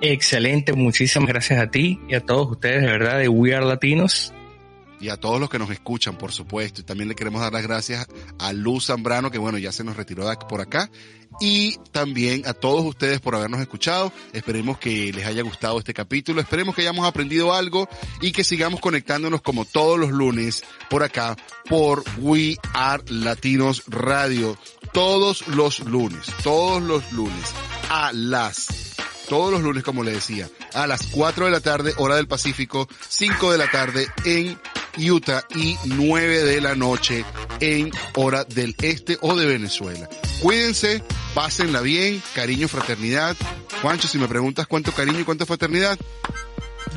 [0.00, 4.32] Excelente, muchísimas gracias a ti y a todos ustedes, de verdad, de We Are Latinos
[5.00, 6.80] y a todos los que nos escuchan, por supuesto.
[6.80, 8.06] Y también le queremos dar las gracias
[8.38, 10.90] a Luz Zambrano, que bueno, ya se nos retiró por acá.
[11.40, 14.12] Y también a todos ustedes por habernos escuchado.
[14.32, 16.40] Esperemos que les haya gustado este capítulo.
[16.40, 17.88] Esperemos que hayamos aprendido algo
[18.20, 21.36] y que sigamos conectándonos como todos los lunes por acá
[21.68, 24.56] por We Are Latinos Radio.
[24.92, 27.52] Todos los lunes, todos los lunes
[27.90, 28.93] a las
[29.28, 32.88] todos los lunes, como le decía, a las 4 de la tarde, hora del Pacífico,
[33.08, 34.58] 5 de la tarde en
[34.98, 37.24] Utah y 9 de la noche
[37.60, 40.08] en hora del este o de Venezuela.
[40.40, 41.02] Cuídense,
[41.34, 43.36] pásenla bien, cariño, fraternidad.
[43.82, 45.98] Juancho, si me preguntas cuánto cariño y cuánta fraternidad.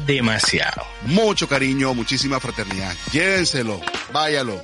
[0.06, 0.84] Demasiado.
[1.06, 2.96] Mucho cariño, muchísima fraternidad.
[3.12, 3.82] Llévenselo,
[4.14, 4.62] váyalo.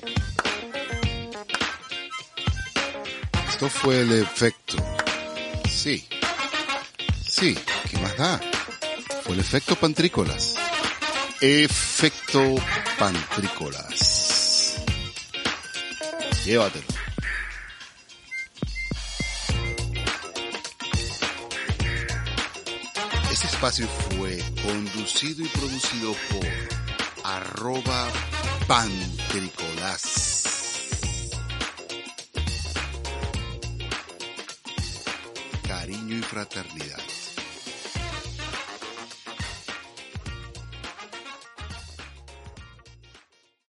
[3.50, 4.78] Esto fue el efecto.
[5.70, 6.08] Sí.
[7.44, 7.58] Sí,
[7.92, 8.40] ¿qué más da?
[9.26, 10.56] Fue el efecto pantrícolas.
[11.42, 12.56] Efecto
[12.98, 14.82] pantrícolas.
[16.46, 16.86] Llévatelo.
[23.30, 26.48] Este espacio fue conducido y producido por
[27.26, 28.08] arroba
[28.68, 30.44] pantrícolas.
[35.68, 37.13] Cariño y fraternidad.